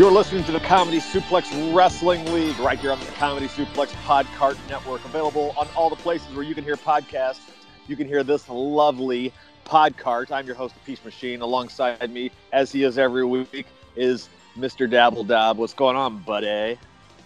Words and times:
You're 0.00 0.10
listening 0.10 0.44
to 0.44 0.52
the 0.52 0.60
Comedy 0.60 0.98
Suplex 0.98 1.74
Wrestling 1.74 2.24
League 2.32 2.58
right 2.58 2.78
here 2.78 2.90
on 2.90 2.98
the 2.98 3.04
Comedy 3.04 3.48
Suplex 3.48 3.88
Podcart 4.06 4.56
Network, 4.66 5.04
available 5.04 5.52
on 5.58 5.68
all 5.76 5.90
the 5.90 5.96
places 5.96 6.34
where 6.34 6.42
you 6.42 6.54
can 6.54 6.64
hear 6.64 6.76
podcasts. 6.76 7.40
You 7.86 7.96
can 7.96 8.08
hear 8.08 8.24
this 8.24 8.48
lovely 8.48 9.30
Podcart. 9.66 10.32
I'm 10.32 10.46
your 10.46 10.54
host, 10.54 10.72
the 10.72 10.80
Peace 10.86 11.04
Machine. 11.04 11.42
Alongside 11.42 12.10
me, 12.10 12.30
as 12.50 12.72
he 12.72 12.82
is 12.84 12.96
every 12.96 13.26
week, 13.26 13.66
is 13.94 14.30
Mr. 14.56 14.90
Dabble 14.90 15.24
Dab. 15.24 15.58
What's 15.58 15.74
going 15.74 15.96
on, 15.96 16.22
buddy? 16.22 16.78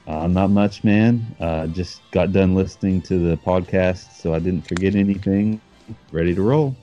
Uh, 0.09 0.27
not 0.27 0.51
much, 0.51 0.83
man. 0.83 1.25
Uh, 1.39 1.69
just 1.69 2.01
got 2.11 2.33
done 2.33 2.57
listening 2.57 3.01
to 3.03 3.19
the 3.19 3.37
podcast, 3.37 4.17
so 4.17 4.35
I 4.35 4.41
didn't 4.41 4.67
forget 4.67 4.97
anything. 4.97 5.61
Ready 6.11 6.35
to 6.35 6.43
roll. 6.43 6.75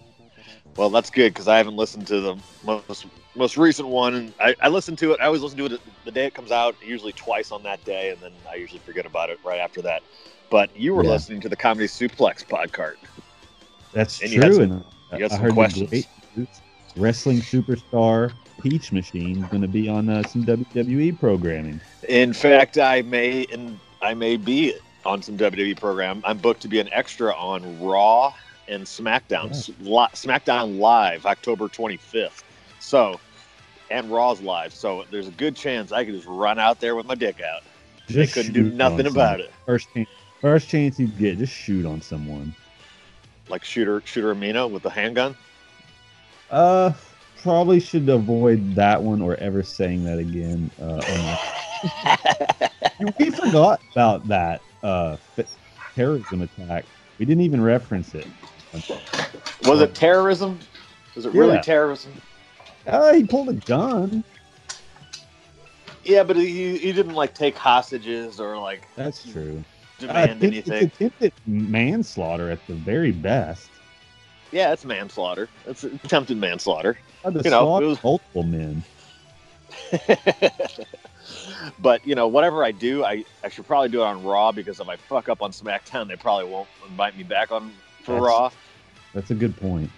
Well, 0.77 0.89
that's 0.89 1.09
good 1.09 1.33
because 1.33 1.49
I 1.49 1.57
haven't 1.57 1.75
listened 1.75 2.07
to 2.07 2.21
the 2.21 2.37
most 2.63 3.07
most 3.35 3.57
recent 3.57 3.87
one, 3.87 4.13
and 4.15 4.33
I, 4.39 4.55
I 4.61 4.67
listen 4.69 4.95
to 4.97 5.13
it. 5.13 5.19
I 5.21 5.25
always 5.25 5.41
listen 5.41 5.57
to 5.59 5.65
it 5.65 5.81
the 6.05 6.11
day 6.11 6.25
it 6.25 6.33
comes 6.33 6.51
out, 6.51 6.75
usually 6.85 7.13
twice 7.13 7.51
on 7.51 7.63
that 7.63 7.83
day, 7.85 8.09
and 8.09 8.19
then 8.19 8.31
I 8.49 8.55
usually 8.55 8.79
forget 8.79 9.05
about 9.05 9.29
it 9.29 9.39
right 9.43 9.59
after 9.59 9.81
that. 9.83 10.03
But 10.49 10.75
you 10.75 10.93
were 10.93 11.03
Yeah. 11.03 11.11
listening 11.11 11.39
to 11.41 11.49
the 11.49 11.55
Comedy 11.55 11.87
Suplex 11.87 12.45
podcast. 12.45 12.95
That's 13.93 14.21
And 14.21 14.31
you 14.31 14.41
true. 14.41 14.53
some- 14.53 14.85
and 15.11 15.19
you 15.19 15.27
I 15.31 15.35
heard 15.37 15.53
questions. 15.53 16.05
wrestling 16.97 17.39
superstar 17.39 18.33
Peach 18.61 18.91
Machine 18.91 19.43
is 19.43 19.49
going 19.49 19.61
to 19.61 19.67
be 19.67 19.87
on 19.89 20.09
uh, 20.09 20.23
some 20.27 20.43
WWE 20.45 21.17
programming. 21.19 21.79
In 22.07 22.31
fact, 22.33 22.77
I 22.77 23.01
may 23.01 23.45
and 23.51 23.79
I 24.01 24.13
may 24.13 24.35
be 24.37 24.75
on 25.05 25.21
some 25.21 25.35
WWE 25.37 25.75
program. 25.79 26.21
I'm 26.25 26.37
booked 26.37 26.61
to 26.61 26.67
be 26.67 26.79
an 26.79 26.89
extra 26.91 27.33
on 27.33 27.79
Raw 27.81 28.33
and 28.67 28.83
SmackDown. 28.83 29.49
Yeah. 29.81 30.07
SmackDown 30.13 30.77
live 30.79 31.25
October 31.25 31.67
25th. 31.67 32.43
So, 32.81 33.19
and 33.89 34.11
Raw's 34.11 34.41
live. 34.41 34.73
So 34.73 35.05
there's 35.11 35.27
a 35.27 35.31
good 35.31 35.55
chance 35.55 35.91
I 35.91 36.03
could 36.03 36.15
just 36.15 36.27
run 36.27 36.59
out 36.59 36.79
there 36.79 36.95
with 36.95 37.05
my 37.05 37.15
dick 37.15 37.39
out. 37.41 37.63
They 38.07 38.27
couldn't 38.27 38.53
do 38.53 38.63
nothing 38.63 39.05
about 39.07 39.39
someone. 39.39 39.39
it. 39.41 39.51
First 39.65 39.93
chance, 39.93 40.09
first 40.41 40.67
chance 40.67 40.99
you 40.99 41.07
get, 41.07 41.37
just 41.37 41.53
shoot 41.53 41.85
on 41.85 42.01
someone. 42.01 42.53
Like 43.47 43.63
shooter 43.63 44.01
shooter 44.03 44.33
Amino 44.33 44.69
with 44.69 44.83
the 44.83 44.89
handgun. 44.89 45.37
Uh, 46.49 46.91
probably 47.41 47.79
should 47.79 48.09
avoid 48.09 48.75
that 48.75 49.01
one 49.01 49.21
or 49.21 49.35
ever 49.35 49.63
saying 49.63 50.03
that 50.05 50.19
again. 50.19 50.69
Uh, 50.81 51.37
we 53.19 53.29
forgot 53.29 53.79
about 53.91 54.27
that 54.27 54.61
uh, 54.83 55.17
terrorism 55.95 56.41
attack. 56.41 56.85
We 57.19 57.25
didn't 57.25 57.43
even 57.43 57.61
reference 57.61 58.15
it. 58.15 58.27
Was 59.65 59.81
it 59.81 59.93
terrorism? 59.95 60.59
Was 61.15 61.25
it 61.25 61.33
really 61.33 61.59
terrorism? 61.59 62.13
Oh, 62.87 63.13
he 63.13 63.23
pulled 63.25 63.49
a 63.49 63.53
gun. 63.53 64.23
Yeah, 66.03 66.23
but 66.23 66.35
he, 66.35 66.77
he 66.77 66.91
didn't 66.93 67.13
like 67.13 67.33
take 67.35 67.55
hostages 67.55 68.39
or 68.39 68.57
like 68.57 68.87
That's 68.95 69.23
true. 69.29 69.63
demand 69.99 70.43
Attempt- 70.43 70.55
it's 70.57 70.69
anything. 70.69 70.87
attempted 71.07 71.33
manslaughter 71.45 72.49
at 72.49 72.65
the 72.67 72.73
very 72.73 73.11
best. 73.11 73.69
Yeah, 74.51 74.73
it's 74.73 74.83
manslaughter. 74.83 75.47
It's 75.67 75.83
attempted 75.83 76.37
manslaughter. 76.37 76.97
To 77.23 77.31
You 77.43 77.51
know, 77.51 77.77
it 77.77 77.85
was- 77.85 78.03
multiple 78.03 78.43
men. 78.43 78.83
but 81.79 82.05
you 82.05 82.15
know, 82.15 82.27
whatever 82.27 82.63
I 82.63 82.71
do, 82.71 83.03
I, 83.05 83.23
I 83.43 83.49
should 83.49 83.65
probably 83.67 83.89
do 83.89 84.01
it 84.01 84.05
on 84.05 84.23
Raw 84.23 84.51
because 84.51 84.79
if 84.79 84.89
I 84.89 84.95
fuck 84.95 85.29
up 85.29 85.41
on 85.41 85.51
SmackDown, 85.51 86.07
they 86.07 86.15
probably 86.15 86.45
won't 86.45 86.67
invite 86.89 87.15
me 87.17 87.23
back 87.23 87.51
on 87.51 87.71
for 88.03 88.13
That's- 88.13 88.23
Raw, 88.27 88.49
That's 89.13 89.31
a 89.31 89.35
good 89.35 89.55
point. 89.55 89.89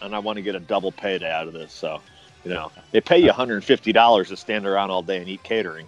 and 0.00 0.14
I 0.14 0.18
want 0.18 0.36
to 0.36 0.42
get 0.42 0.54
a 0.54 0.60
double 0.60 0.90
payday 0.90 1.30
out 1.30 1.46
of 1.46 1.52
this. 1.52 1.72
So, 1.72 2.00
you 2.44 2.50
know, 2.50 2.70
they 2.92 3.00
pay 3.00 3.18
you 3.18 3.26
150 3.26 3.92
dollars 3.92 4.28
to 4.28 4.36
stand 4.36 4.66
around 4.66 4.90
all 4.90 5.02
day 5.02 5.18
and 5.18 5.28
eat 5.28 5.42
catering. 5.42 5.86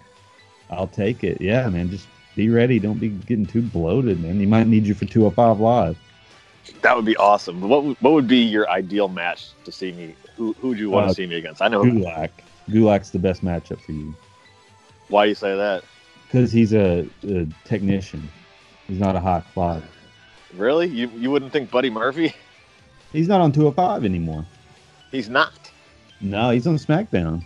I'll 0.69 0.87
take 0.87 1.23
it. 1.23 1.39
Yeah, 1.41 1.67
man. 1.69 1.89
Just 1.89 2.07
be 2.35 2.49
ready. 2.49 2.79
Don't 2.79 2.99
be 2.99 3.09
getting 3.09 3.45
too 3.45 3.61
bloated, 3.61 4.21
man. 4.21 4.39
You 4.39 4.47
might 4.47 4.67
need 4.67 4.85
you 4.85 4.93
for 4.93 5.05
205 5.05 5.59
Live. 5.59 5.97
That 6.81 6.95
would 6.95 7.05
be 7.05 7.17
awesome. 7.17 7.61
What 7.61 7.83
would, 7.83 7.97
what 8.01 8.13
would 8.13 8.27
be 8.27 8.37
your 8.39 8.69
ideal 8.69 9.09
match 9.09 9.49
to 9.65 9.71
see 9.71 9.91
me? 9.91 10.15
Who 10.37 10.53
who 10.53 10.69
would 10.69 10.79
you 10.79 10.89
want 10.89 11.05
Uh, 11.05 11.09
to 11.09 11.15
see 11.15 11.27
me 11.27 11.35
against? 11.35 11.61
I 11.61 11.67
know 11.67 11.83
Gulak. 11.83 12.29
Gulak's 12.69 13.09
the 13.09 13.19
best 13.19 13.43
matchup 13.43 13.81
for 13.81 13.91
you 13.91 14.13
why 15.09 15.25
do 15.25 15.29
you 15.29 15.35
say 15.35 15.55
that. 15.55 15.83
because 16.25 16.51
he's 16.51 16.73
a, 16.73 17.07
a 17.27 17.45
technician. 17.65 18.27
He's 18.87 18.99
not 18.99 19.15
a 19.15 19.19
hot 19.19 19.45
flyer. 19.53 19.83
Really? 20.55 20.87
You 20.87 21.09
you 21.15 21.29
wouldn't 21.29 21.51
think 21.51 21.69
Buddy 21.69 21.89
Murphy? 21.89 22.33
He's 23.11 23.27
not 23.27 23.41
on 23.41 23.51
205 23.51 24.05
anymore. 24.05 24.45
He's 25.11 25.29
not. 25.29 25.62
No, 26.23 26.49
he's 26.51 26.65
on 26.65 26.77
SmackDown. 26.77 27.43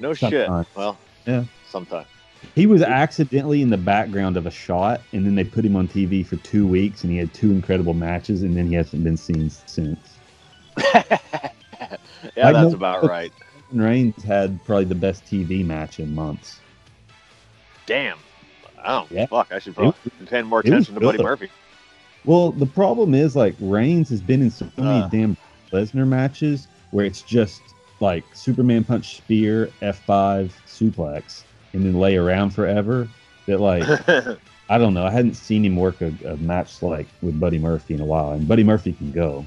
No 0.00 0.14
shit. 0.14 0.48
Well, 0.74 0.96
Yeah. 1.26 1.44
Sometime. 1.68 2.06
He 2.54 2.66
was 2.66 2.82
accidentally 2.82 3.62
in 3.62 3.68
the 3.70 3.76
background 3.76 4.36
of 4.36 4.46
a 4.46 4.50
shot, 4.50 5.00
and 5.12 5.26
then 5.26 5.34
they 5.34 5.44
put 5.44 5.64
him 5.64 5.74
on 5.76 5.86
TV 5.88 6.24
for 6.24 6.36
two 6.36 6.66
weeks, 6.66 7.02
and 7.02 7.12
he 7.12 7.18
had 7.18 7.34
two 7.34 7.50
incredible 7.50 7.94
matches, 7.94 8.42
and 8.42 8.56
then 8.56 8.66
he 8.68 8.74
hasn't 8.74 9.02
been 9.04 9.16
seen 9.16 9.50
since. 9.50 9.98
yeah, 10.94 11.02
I 11.02 12.52
that's 12.52 12.54
know- 12.54 12.72
about 12.72 13.04
right. 13.04 13.32
Reigns 13.72 14.22
had 14.22 14.64
probably 14.64 14.86
the 14.86 14.94
best 14.94 15.26
TV 15.26 15.62
match 15.64 16.00
in 16.00 16.14
months. 16.14 16.60
Damn. 17.86 18.16
Oh 18.86 19.06
Yeah. 19.10 19.26
fuck! 19.26 19.52
I 19.52 19.58
should 19.58 19.74
probably 19.74 19.94
paying 20.26 20.46
more 20.46 20.60
attention 20.60 20.94
to 20.94 21.00
Buddy. 21.00 21.22
Murphy. 21.22 21.50
Well, 22.24 22.52
the 22.52 22.64
problem 22.66 23.14
is 23.14 23.36
like 23.36 23.54
Reigns 23.60 24.08
has 24.10 24.22
been 24.22 24.40
in 24.40 24.50
so 24.50 24.68
many 24.78 25.02
Uh. 25.02 25.08
damn 25.08 25.36
Lesnar 25.72 26.06
matches 26.06 26.68
where 26.90 27.04
it's 27.04 27.22
just 27.22 27.60
like 28.00 28.24
Superman 28.34 28.84
punch 28.84 29.16
spear 29.16 29.70
F5 29.82 30.50
suplex 30.66 31.42
and 31.72 31.84
then 31.84 31.94
lay 31.94 32.16
around 32.16 32.50
forever. 32.50 33.08
That 33.46 33.60
like 33.60 33.84
I 34.70 34.76
don't 34.76 34.94
know. 34.94 35.06
I 35.06 35.10
hadn't 35.10 35.34
seen 35.34 35.64
him 35.64 35.76
work 35.76 36.00
a, 36.02 36.12
a 36.26 36.36
match 36.36 36.82
like 36.82 37.06
with 37.22 37.40
Buddy 37.40 37.58
Murphy 37.58 37.94
in 37.94 38.00
a 38.00 38.04
while, 38.04 38.32
and 38.32 38.46
Buddy 38.46 38.64
Murphy 38.64 38.92
can 38.92 39.12
go 39.12 39.46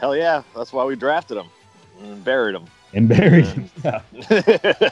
Hell 0.00 0.16
yeah! 0.16 0.42
That's 0.56 0.72
why 0.72 0.82
we 0.84 0.96
drafted 0.96 1.36
him 1.36 1.46
and 2.02 2.24
buried 2.24 2.54
him. 2.54 2.64
and 2.94 3.06
buried 3.06 3.44
him. 3.44 3.68
Yeah. 3.84 4.00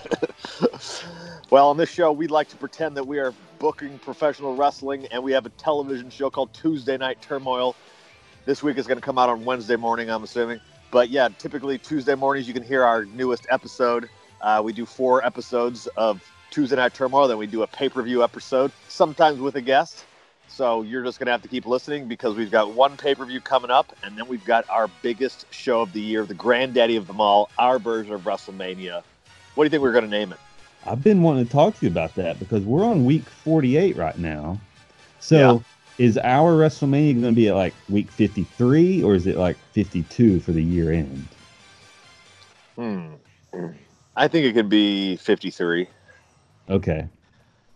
well, 1.50 1.70
on 1.70 1.78
this 1.78 1.88
show, 1.88 2.12
we'd 2.12 2.30
like 2.30 2.48
to 2.50 2.56
pretend 2.56 2.94
that 2.98 3.06
we 3.06 3.18
are 3.18 3.32
booking 3.58 3.98
professional 4.00 4.54
wrestling, 4.54 5.06
and 5.06 5.22
we 5.22 5.32
have 5.32 5.46
a 5.46 5.50
television 5.50 6.10
show 6.10 6.28
called 6.28 6.52
Tuesday 6.52 6.98
Night 6.98 7.22
Turmoil. 7.22 7.74
This 8.44 8.62
week 8.62 8.76
is 8.76 8.86
going 8.86 8.98
to 8.98 9.04
come 9.04 9.16
out 9.16 9.30
on 9.30 9.46
Wednesday 9.46 9.76
morning, 9.76 10.10
I'm 10.10 10.24
assuming. 10.24 10.60
But 10.90 11.10
yeah, 11.10 11.28
typically 11.38 11.78
Tuesday 11.78 12.14
mornings 12.14 12.48
you 12.48 12.54
can 12.54 12.62
hear 12.62 12.82
our 12.84 13.04
newest 13.04 13.46
episode. 13.50 14.08
Uh, 14.40 14.62
we 14.64 14.72
do 14.72 14.86
four 14.86 15.24
episodes 15.24 15.86
of 15.96 16.22
Tuesday 16.50 16.76
Night 16.76 16.94
Turmoil, 16.94 17.28
then 17.28 17.38
we 17.38 17.46
do 17.46 17.62
a 17.62 17.66
pay 17.66 17.88
per 17.88 18.02
view 18.02 18.22
episode, 18.22 18.72
sometimes 18.88 19.38
with 19.38 19.56
a 19.56 19.60
guest. 19.60 20.04
So 20.48 20.82
you're 20.82 21.04
just 21.04 21.18
going 21.18 21.26
to 21.26 21.32
have 21.32 21.42
to 21.42 21.48
keep 21.48 21.66
listening 21.66 22.08
because 22.08 22.34
we've 22.34 22.50
got 22.50 22.72
one 22.72 22.96
pay 22.96 23.14
per 23.14 23.24
view 23.24 23.40
coming 23.40 23.70
up, 23.70 23.94
and 24.02 24.16
then 24.16 24.26
we've 24.26 24.44
got 24.44 24.68
our 24.70 24.88
biggest 25.02 25.52
show 25.52 25.82
of 25.82 25.92
the 25.92 26.00
year, 26.00 26.24
the 26.24 26.34
granddaddy 26.34 26.96
of 26.96 27.06
them 27.06 27.20
all, 27.20 27.50
our 27.58 27.78
version 27.78 28.14
of 28.14 28.22
WrestleMania. 28.22 29.02
What 29.54 29.64
do 29.64 29.66
you 29.66 29.70
think 29.70 29.82
we're 29.82 29.92
going 29.92 30.04
to 30.04 30.10
name 30.10 30.32
it? 30.32 30.38
I've 30.86 31.04
been 31.04 31.22
wanting 31.22 31.44
to 31.44 31.52
talk 31.52 31.78
to 31.78 31.86
you 31.86 31.92
about 31.92 32.14
that 32.14 32.38
because 32.38 32.64
we're 32.64 32.84
on 32.84 33.04
week 33.04 33.24
48 33.24 33.96
right 33.96 34.16
now. 34.18 34.58
So 35.20 35.62
is 35.98 36.16
our 36.18 36.52
WrestleMania 36.52 37.20
going 37.20 37.22
to 37.22 37.32
be 37.32 37.48
at 37.48 37.54
like 37.56 37.74
week 37.88 38.10
53 38.10 39.02
or 39.02 39.14
is 39.14 39.26
it 39.26 39.36
like 39.36 39.56
52 39.72 40.40
for 40.40 40.52
the 40.52 40.62
year 40.62 40.92
end? 40.92 41.26
Hmm. 42.76 43.14
I 44.16 44.28
think 44.28 44.46
it 44.46 44.52
could 44.54 44.68
be 44.68 45.16
53. 45.16 45.88
Okay. 46.70 47.08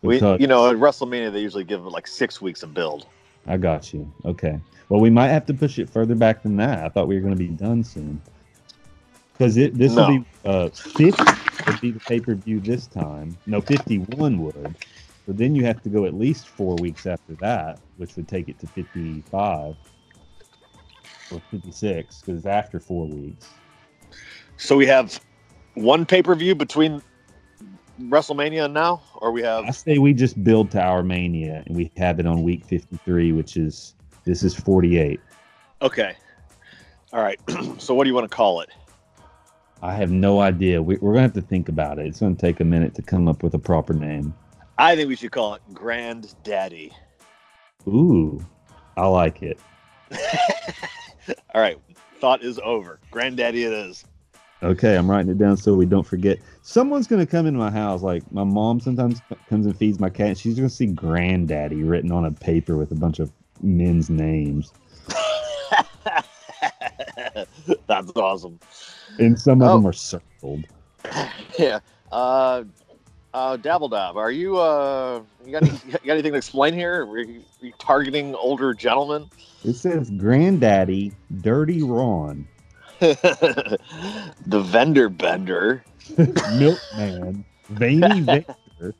We, 0.02 0.14
Because- 0.16 0.40
you 0.40 0.46
know, 0.46 0.68
at 0.68 0.76
WrestleMania 0.76 1.32
they 1.32 1.40
usually 1.40 1.64
give 1.64 1.80
it 1.80 1.88
like 1.88 2.06
six 2.06 2.40
weeks 2.40 2.62
of 2.62 2.72
build. 2.74 3.06
I 3.46 3.56
got 3.56 3.92
you. 3.92 4.10
Okay. 4.24 4.58
Well, 4.88 5.00
we 5.00 5.10
might 5.10 5.28
have 5.28 5.46
to 5.46 5.54
push 5.54 5.78
it 5.78 5.88
further 5.90 6.14
back 6.14 6.42
than 6.42 6.56
that. 6.58 6.84
I 6.84 6.88
thought 6.88 7.08
we 7.08 7.16
were 7.16 7.20
going 7.20 7.34
to 7.34 7.38
be 7.38 7.48
done 7.48 7.82
soon. 7.82 8.20
Because 9.32 9.56
it 9.56 9.76
this 9.76 9.94
No. 9.94 10.06
will 10.08 10.18
be 10.18 10.24
uh 10.44 10.68
50 10.68 11.22
would 11.66 11.80
be 11.80 11.90
the 11.92 12.00
pay 12.00 12.20
per 12.20 12.34
view 12.34 12.60
this 12.60 12.86
time. 12.86 13.36
No, 13.46 13.60
51 13.60 14.38
would. 14.38 14.76
But 15.26 15.36
then 15.38 15.54
you 15.54 15.64
have 15.64 15.82
to 15.82 15.88
go 15.88 16.04
at 16.04 16.14
least 16.14 16.48
four 16.48 16.76
weeks 16.76 17.06
after 17.06 17.34
that, 17.36 17.78
which 17.96 18.16
would 18.16 18.26
take 18.26 18.48
it 18.48 18.58
to 18.60 18.66
55 18.66 19.76
or 21.30 21.40
56 21.50 22.20
because 22.20 22.38
it's 22.38 22.46
after 22.46 22.80
four 22.80 23.06
weeks. 23.06 23.48
So 24.56 24.76
we 24.76 24.86
have 24.86 25.20
one 25.74 26.04
pay 26.04 26.22
per 26.22 26.34
view 26.34 26.54
between 26.54 27.02
WrestleMania 28.00 28.64
and 28.64 28.74
now, 28.74 29.02
or 29.16 29.30
we 29.30 29.42
have 29.42 29.64
I 29.64 29.70
say 29.70 29.98
we 29.98 30.12
just 30.12 30.42
build 30.42 30.70
to 30.72 30.82
our 30.82 31.02
mania 31.02 31.62
and 31.66 31.76
we 31.76 31.90
have 31.96 32.18
it 32.18 32.26
on 32.26 32.42
week 32.42 32.64
53, 32.64 33.32
which 33.32 33.56
is 33.56 33.94
this 34.24 34.42
is 34.42 34.54
48. 34.54 35.20
okay. 35.82 36.14
All 37.12 37.22
right. 37.22 37.38
so 37.78 37.94
what 37.94 38.04
do 38.04 38.10
you 38.10 38.14
want 38.14 38.30
to 38.30 38.34
call 38.34 38.60
it? 38.60 38.70
I 39.82 39.94
have 39.94 40.10
no 40.10 40.40
idea. 40.40 40.80
We, 40.80 40.96
we're 40.96 41.12
gonna 41.12 41.22
have 41.22 41.32
to 41.34 41.42
think 41.42 41.68
about 41.68 41.98
it. 41.98 42.06
It's 42.06 42.20
gonna 42.20 42.34
take 42.34 42.60
a 42.60 42.64
minute 42.64 42.94
to 42.94 43.02
come 43.02 43.28
up 43.28 43.42
with 43.42 43.54
a 43.54 43.58
proper 43.58 43.92
name. 43.92 44.32
I 44.78 44.96
think 44.96 45.08
we 45.08 45.16
should 45.16 45.32
call 45.32 45.54
it 45.54 45.62
Granddaddy. 45.72 46.92
Ooh, 47.86 48.44
I 48.96 49.06
like 49.06 49.42
it. 49.42 49.58
All 51.54 51.60
right. 51.60 51.78
Thought 52.20 52.42
is 52.42 52.60
over. 52.64 53.00
Granddaddy 53.10 53.64
it 53.64 53.72
is. 53.72 54.04
Okay, 54.62 54.96
I'm 54.96 55.10
writing 55.10 55.30
it 55.32 55.38
down 55.38 55.56
so 55.56 55.74
we 55.74 55.86
don't 55.86 56.06
forget. 56.06 56.38
Someone's 56.62 57.08
gonna 57.08 57.26
come 57.26 57.46
into 57.46 57.58
my 57.58 57.70
house. 57.70 58.02
Like 58.02 58.22
my 58.32 58.44
mom 58.44 58.78
sometimes 58.78 59.20
comes 59.48 59.66
and 59.66 59.76
feeds 59.76 59.98
my 59.98 60.08
cat. 60.08 60.28
And 60.28 60.38
she's 60.38 60.54
gonna 60.54 60.68
see 60.70 60.86
"Granddaddy" 60.86 61.82
written 61.82 62.12
on 62.12 62.24
a 62.26 62.30
paper 62.30 62.76
with 62.76 62.92
a 62.92 62.94
bunch 62.94 63.18
of 63.18 63.32
men's 63.60 64.08
names. 64.08 64.72
That's 67.88 68.12
awesome. 68.14 68.60
And 69.18 69.38
some 69.38 69.62
of 69.62 69.68
Oh. 69.68 69.74
them 69.76 69.86
are 69.86 69.92
circled. 69.92 70.64
Yeah. 71.58 71.80
Uh, 72.12 72.64
uh, 73.34 73.56
Dabbledob, 73.56 74.16
are 74.16 74.30
you 74.30 74.58
uh, 74.58 75.22
you 75.44 75.52
got, 75.52 75.62
any, 75.62 75.72
you 75.86 75.92
got 75.92 76.12
anything 76.12 76.32
to 76.32 76.38
explain 76.38 76.74
here? 76.74 77.04
Are 77.06 77.18
you, 77.18 77.40
are 77.62 77.66
you 77.66 77.72
targeting 77.78 78.34
older 78.34 78.74
gentlemen? 78.74 79.28
It 79.64 79.74
says 79.74 80.10
"Granddaddy, 80.10 81.12
Dirty 81.40 81.82
Ron, 81.82 82.46
the 83.00 83.78
vendor 84.46 85.08
bender. 85.08 85.84
Milkman, 86.56 87.44
Veiny 87.70 88.20
Victor." 88.20 88.94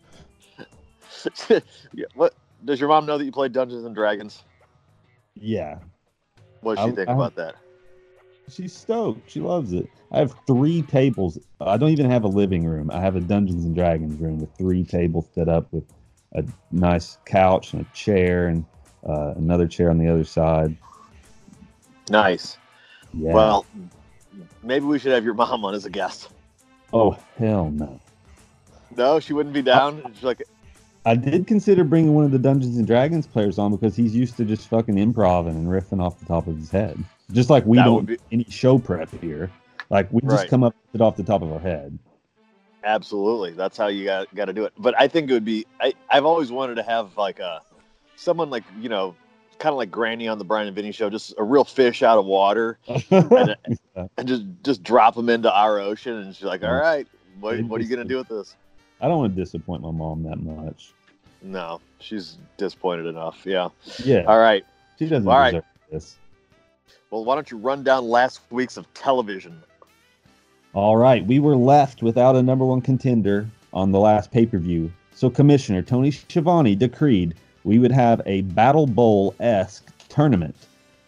yeah, 1.95 2.07
what 2.15 2.35
does 2.65 2.81
your 2.81 2.89
mom 2.89 3.07
know 3.07 3.19
that 3.19 3.25
you 3.25 3.33
play 3.33 3.49
Dungeons 3.49 3.85
and 3.85 3.95
Dragons? 3.95 4.43
Yeah, 5.35 5.79
What 6.61 6.77
does 6.77 6.85
she 6.85 6.91
I- 6.93 6.95
think 6.95 7.09
I- 7.09 7.13
about 7.13 7.35
that? 7.37 7.57
She's 8.49 8.73
stoked. 8.73 9.31
She 9.31 9.41
loves 9.41 9.73
it. 9.73 9.89
I 10.11 10.19
have 10.19 10.35
three 10.47 10.83
tables. 10.83 11.39
I 11.61 11.77
don't 11.77 11.91
even 11.91 12.11
have 12.11 12.25
a 12.25 12.29
living 12.29 12.65
room. 12.65 12.91
I 12.91 13.01
have 13.01 13.17
a 13.17 13.21
Dungeons 13.21 13.65
and 13.65 13.75
Dragons 13.75 14.21
room 14.21 14.39
with 14.39 14.55
three 14.57 14.85
tables 14.85 15.29
set 15.35 15.49
up 15.49 15.73
with 15.73 15.85
a 16.35 16.45
nice 16.71 17.19
couch 17.25 17.73
and 17.73 17.83
a 17.83 17.95
chair 17.95 18.49
and 18.49 18.65
uh, 19.09 19.35
another 19.37 19.67
chair 19.67 19.91
on 19.91 19.99
the 19.99 20.09
other 20.09 20.25
side. 20.25 20.77
Nice. 22.11 22.59
Yeah. 23.15 23.33
Well, 23.33 23.67
maybe 24.63 24.85
we 24.85 24.99
should 24.99 25.13
have 25.13 25.25
your 25.25 25.35
mom 25.35 25.65
on 25.65 25.75
as 25.75 25.85
a 25.85 25.91
guest. 25.91 26.29
oh 26.93 27.17
hell 27.37 27.71
no. 27.71 28.01
No, 28.97 29.21
she 29.21 29.33
wouldn't 29.33 29.55
be 29.55 29.63
down. 29.63 30.03
She's 30.15 30.23
like, 30.23 30.43
I 31.05 31.17
did 31.17 31.47
consider 31.47 31.83
bringing 31.85 32.15
one 32.15 32.25
of 32.25 32.31
the 32.31 32.39
Dungeons 32.39 32.77
and 32.77 32.87
Dragons 32.87 33.27
players 33.27 33.59
on 33.59 33.73
because 33.73 33.97
he's 33.97 34.15
used 34.15 34.37
to 34.37 34.45
just 34.45 34.69
fucking 34.69 34.99
improving 34.99 35.55
and 35.57 35.67
riffing 35.67 36.01
off 36.01 36.19
the 36.21 36.27
top 36.27 36.47
of 36.47 36.57
his 36.57 36.71
head. 36.71 37.03
Just 37.33 37.51
like 37.51 37.67
we 37.67 37.79
That 37.79 37.85
don't 37.85 38.05
be- 38.07 38.17
do 38.17 38.23
any 38.31 38.45
show 38.49 38.79
prep 38.79 39.11
here. 39.21 39.51
Like 39.91 40.13
we 40.13 40.21
just 40.21 40.33
Right. 40.33 40.49
come 40.49 40.63
up 40.63 40.75
with 40.93 41.01
it 41.01 41.05
off 41.05 41.17
the 41.17 41.25
top 41.25 41.43
of 41.43 41.51
our 41.53 41.59
head. 41.59 41.99
Absolutely, 42.85 43.53
that's 43.53 43.77
how 43.77 43.89
you 43.89 44.05
got 44.05 44.33
got 44.35 44.47
to 44.47 44.53
do 44.53 44.65
it. 44.65 44.73
But 44.79 44.95
I 45.01 45.07
think 45.09 45.31
it 45.31 45.33
would 45.33 45.45
be. 45.45 45.67
I 45.81 45.93
I've 46.11 46.25
always 46.25 46.51
wanted 46.51 46.77
to 46.77 46.83
have 46.83 47.17
like 47.17 47.39
a 47.39 47.61
someone 48.17 48.51
like 48.51 48.65
you 48.81 48.89
know, 48.89 49.15
kind 49.59 49.73
of 49.73 49.77
like 49.77 49.91
Granny 49.91 50.27
on 50.29 50.39
the 50.39 50.45
Bryan 50.45 50.67
and 50.67 50.75
Vinny 50.75 50.93
show, 50.93 51.09
just 51.09 51.35
a 51.39 51.45
real 51.45 51.65
fish 51.65 52.03
out 52.03 52.19
of 52.19 52.27
water, 52.27 52.79
and, 53.11 53.57
and 53.95 54.27
just 54.27 54.43
just 54.65 54.83
drop 54.83 55.15
them 55.15 55.29
into 55.29 55.53
our 55.53 55.79
ocean, 55.79 56.15
and 56.15 56.35
she's 56.35 56.45
like, 56.45 56.65
"All 56.65 56.75
right, 56.75 57.07
what 57.41 57.61
what 57.65 57.81
are 57.81 57.85
you 57.85 57.91
gonna 57.91 58.09
do 58.09 58.17
with 58.17 58.29
this?" 58.29 58.57
I 59.03 59.09
don't 59.09 59.19
want 59.19 59.35
to 59.37 59.43
disappoint 59.43 59.83
my 59.83 59.91
mom 59.91 60.23
that 60.23 60.37
much. 60.41 60.93
No, 61.43 61.81
she's 61.99 62.39
disappointed 62.57 63.07
enough. 63.07 63.43
Yeah. 63.45 63.69
Yeah, 64.05 64.23
All 64.29 64.39
right. 64.39 64.65
she 64.99 65.07
doesn't 65.09 65.29
all 65.29 65.39
right. 65.39 65.51
deserve 65.51 65.65
this. 65.91 66.17
Well, 67.11 67.25
why 67.25 67.35
don't 67.35 67.51
you 67.51 67.59
run 67.59 67.83
down 67.83 68.09
last 68.09 68.41
week's 68.51 68.77
of 68.77 68.93
television? 68.95 69.61
All 70.73 70.97
right, 70.97 71.27
we 71.27 71.41
were 71.41 71.57
left 71.57 72.03
without 72.03 72.37
a 72.37 72.43
number 72.43 72.65
one 72.65 72.81
contender 72.81 73.47
on 73.75 73.91
the 73.91 73.99
last 73.99 74.31
pay 74.31 74.47
per 74.47 74.57
view. 74.59 74.91
So 75.15 75.29
Commissioner 75.29 75.83
Tony 75.83 76.11
Schiavone 76.11 76.75
decreed 76.75 77.35
we 77.65 77.79
would 77.79 77.93
have 77.93 78.23
a 78.25 78.43
Battle 78.43 78.87
Bowl 78.87 79.35
esque 79.41 79.91
tournament 80.09 80.55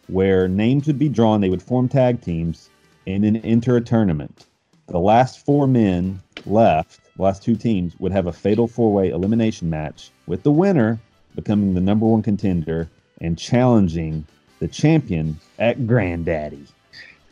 where 0.08 0.48
names 0.48 0.86
would 0.86 0.98
be 0.98 1.08
drawn. 1.08 1.40
They 1.40 1.48
would 1.48 1.62
form 1.62 1.88
tag 1.88 2.20
teams 2.20 2.68
and 3.06 3.24
then 3.24 3.36
enter 3.36 3.76
a 3.76 3.80
tournament. 3.80 4.46
The 4.88 4.98
last 4.98 5.44
four 5.44 5.66
men 5.66 6.20
left, 6.44 7.00
the 7.16 7.22
last 7.22 7.42
two 7.42 7.56
teams, 7.56 7.94
would 7.98 8.12
have 8.12 8.26
a 8.26 8.32
fatal 8.32 8.66
four 8.66 8.92
way 8.92 9.10
elimination 9.10 9.70
match 9.70 10.10
with 10.26 10.42
the 10.42 10.52
winner 10.52 10.98
becoming 11.34 11.74
the 11.74 11.80
number 11.80 12.06
one 12.06 12.22
contender 12.22 12.88
and 13.20 13.38
challenging 13.38 14.24
the 14.60 14.68
champion 14.68 15.38
at 15.58 15.86
Granddaddy. 15.86 16.66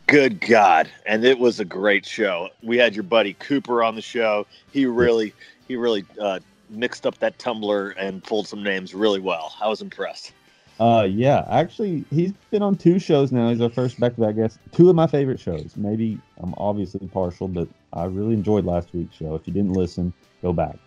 Good 0.07 0.41
God! 0.41 0.89
And 1.05 1.23
it 1.23 1.39
was 1.39 1.59
a 1.59 1.65
great 1.65 2.05
show. 2.05 2.49
We 2.61 2.77
had 2.77 2.93
your 2.93 3.03
buddy 3.03 3.33
Cooper 3.33 3.83
on 3.83 3.95
the 3.95 4.01
show. 4.01 4.45
He 4.71 4.85
really, 4.85 5.33
he 5.67 5.77
really 5.77 6.05
uh, 6.19 6.39
mixed 6.69 7.07
up 7.07 7.17
that 7.19 7.39
tumbler 7.39 7.91
and 7.91 8.23
pulled 8.23 8.47
some 8.47 8.61
names 8.63 8.93
really 8.93 9.19
well. 9.21 9.55
I 9.61 9.69
was 9.69 9.81
impressed. 9.81 10.33
Uh, 10.79 11.07
yeah, 11.09 11.45
actually, 11.49 12.03
he's 12.09 12.33
been 12.51 12.61
on 12.61 12.75
two 12.75 12.99
shows 12.99 13.31
now. 13.31 13.49
He's 13.49 13.61
our 13.61 13.69
first 13.69 13.99
back-to-back 13.99 14.35
guest. 14.35 14.59
Two 14.71 14.89
of 14.89 14.95
my 14.95 15.07
favorite 15.07 15.39
shows. 15.39 15.73
Maybe 15.77 16.19
I'm 16.37 16.53
obviously 16.57 17.07
partial, 17.07 17.47
but 17.47 17.67
I 17.93 18.05
really 18.05 18.33
enjoyed 18.33 18.65
last 18.65 18.89
week's 18.93 19.15
show. 19.15 19.35
If 19.35 19.47
you 19.47 19.53
didn't 19.53 19.73
listen, 19.73 20.13
go 20.41 20.51
back. 20.51 20.77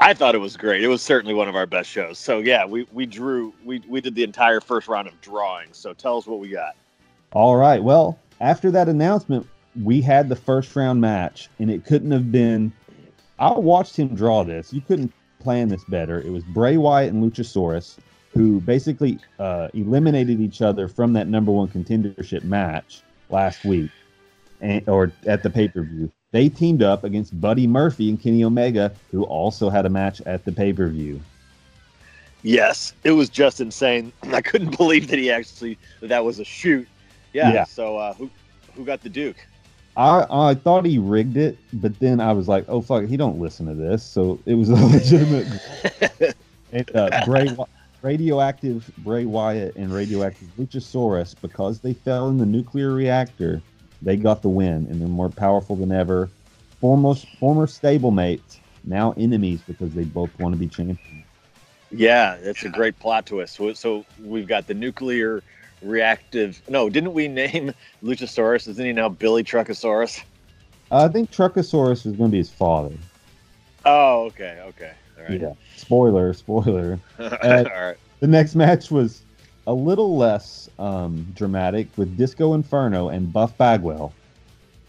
I 0.00 0.12
thought 0.14 0.34
it 0.34 0.38
was 0.38 0.56
great. 0.56 0.82
It 0.82 0.88
was 0.88 1.02
certainly 1.02 1.34
one 1.34 1.48
of 1.48 1.54
our 1.54 1.66
best 1.66 1.88
shows. 1.88 2.18
So 2.18 2.38
yeah, 2.38 2.64
we 2.64 2.86
we 2.92 3.06
drew. 3.06 3.52
We 3.64 3.80
we 3.88 4.00
did 4.00 4.14
the 4.14 4.24
entire 4.24 4.60
first 4.60 4.88
round 4.88 5.06
of 5.06 5.20
drawing. 5.20 5.68
So 5.72 5.92
tell 5.92 6.16
us 6.16 6.26
what 6.26 6.40
we 6.40 6.48
got. 6.48 6.74
All 7.32 7.56
right. 7.56 7.82
Well, 7.82 8.18
after 8.40 8.70
that 8.72 8.88
announcement, 8.88 9.46
we 9.82 10.00
had 10.00 10.28
the 10.28 10.36
first 10.36 10.74
round 10.74 11.00
match, 11.00 11.48
and 11.58 11.70
it 11.70 11.84
couldn't 11.84 12.10
have 12.10 12.32
been. 12.32 12.72
I 13.38 13.52
watched 13.52 13.96
him 13.96 14.14
draw 14.14 14.44
this. 14.44 14.72
You 14.72 14.80
couldn't 14.80 15.12
plan 15.40 15.68
this 15.68 15.84
better. 15.84 16.20
It 16.20 16.30
was 16.30 16.44
Bray 16.44 16.76
Wyatt 16.76 17.12
and 17.12 17.22
Luchasaurus, 17.22 17.96
who 18.32 18.60
basically 18.60 19.18
uh, 19.38 19.68
eliminated 19.74 20.40
each 20.40 20.62
other 20.62 20.88
from 20.88 21.12
that 21.12 21.28
number 21.28 21.52
one 21.52 21.68
contendership 21.68 22.44
match 22.44 23.02
last 23.30 23.64
week, 23.64 23.90
and, 24.60 24.88
or 24.88 25.12
at 25.26 25.42
the 25.42 25.50
pay 25.50 25.68
per 25.68 25.82
view. 25.82 26.10
They 26.34 26.48
teamed 26.48 26.82
up 26.82 27.04
against 27.04 27.40
Buddy 27.40 27.68
Murphy 27.68 28.08
and 28.08 28.20
Kenny 28.20 28.42
Omega, 28.42 28.92
who 29.12 29.22
also 29.22 29.70
had 29.70 29.86
a 29.86 29.88
match 29.88 30.20
at 30.22 30.44
the 30.44 30.50
pay 30.50 30.72
per 30.72 30.88
view. 30.88 31.20
Yes, 32.42 32.92
it 33.04 33.12
was 33.12 33.28
just 33.28 33.60
insane. 33.60 34.12
I 34.32 34.40
couldn't 34.40 34.76
believe 34.76 35.06
that 35.06 35.18
he 35.20 35.30
actually 35.30 35.78
that, 36.00 36.08
that 36.08 36.24
was 36.24 36.40
a 36.40 36.44
shoot. 36.44 36.88
Yeah. 37.34 37.52
Yeah. 37.52 37.62
So 37.62 37.98
uh, 37.98 38.14
who 38.14 38.28
who 38.74 38.84
got 38.84 39.00
the 39.00 39.08
Duke? 39.10 39.36
I 39.96 40.26
I 40.28 40.54
thought 40.56 40.84
he 40.84 40.98
rigged 40.98 41.36
it, 41.36 41.56
but 41.72 41.96
then 42.00 42.18
I 42.18 42.32
was 42.32 42.48
like, 42.48 42.64
oh 42.66 42.80
fuck, 42.80 43.04
he 43.04 43.16
don't 43.16 43.38
listen 43.38 43.66
to 43.66 43.74
this, 43.74 44.02
so 44.02 44.40
it 44.44 44.54
was 44.54 44.70
a 44.70 44.74
legitimate. 44.86 45.46
and, 46.72 46.96
uh, 46.96 47.24
Bray, 47.26 47.56
radioactive 48.02 48.90
Bray 48.98 49.24
Wyatt 49.24 49.76
and 49.76 49.94
radioactive 49.94 50.48
Luchasaurus, 50.58 51.36
because 51.40 51.78
they 51.78 51.94
fell 51.94 52.28
in 52.28 52.38
the 52.38 52.46
nuclear 52.46 52.92
reactor, 52.92 53.62
they 54.04 54.16
got 54.16 54.42
the 54.42 54.48
win, 54.48 54.86
and 54.90 55.00
they're 55.00 55.08
more 55.08 55.30
powerful 55.30 55.76
than 55.76 55.90
ever. 55.90 56.28
Former 56.80 57.14
former 57.14 57.66
stablemates, 57.66 58.58
now 58.84 59.14
enemies 59.16 59.60
because 59.66 59.94
they 59.94 60.04
both 60.04 60.38
want 60.38 60.54
to 60.54 60.58
be 60.58 60.68
champions. 60.68 61.24
Yeah, 61.90 62.36
that's 62.42 62.64
a 62.64 62.68
great 62.68 62.98
plot 62.98 63.26
twist. 63.26 63.54
So, 63.54 63.72
so 63.72 64.04
we've 64.22 64.48
got 64.48 64.66
the 64.66 64.74
nuclear 64.74 65.42
reactive. 65.80 66.60
No, 66.68 66.90
didn't 66.90 67.14
we 67.14 67.28
name 67.28 67.72
Luchasaurus? 68.02 68.68
Isn't 68.68 68.84
he 68.84 68.92
now 68.92 69.08
Billy 69.08 69.44
Truckosaurus? 69.44 70.22
I 70.90 71.08
think 71.08 71.30
Truckosaurus 71.30 72.06
is 72.06 72.12
going 72.12 72.30
to 72.30 72.32
be 72.32 72.38
his 72.38 72.50
father. 72.50 72.94
Oh, 73.84 74.24
okay, 74.24 74.60
okay, 74.68 74.92
all 75.18 75.24
right. 75.24 75.40
Yeah. 75.40 75.52
Spoiler, 75.76 76.32
spoiler. 76.32 76.98
all 77.18 77.26
uh, 77.26 77.64
right. 77.64 77.96
The 78.20 78.26
next 78.26 78.54
match 78.54 78.90
was 78.90 79.23
a 79.66 79.72
little 79.72 80.16
less 80.16 80.68
um, 80.78 81.26
dramatic 81.34 81.88
with 81.96 82.16
Disco 82.16 82.54
Inferno 82.54 83.08
and 83.08 83.32
Buff 83.32 83.56
Bagwell 83.56 84.12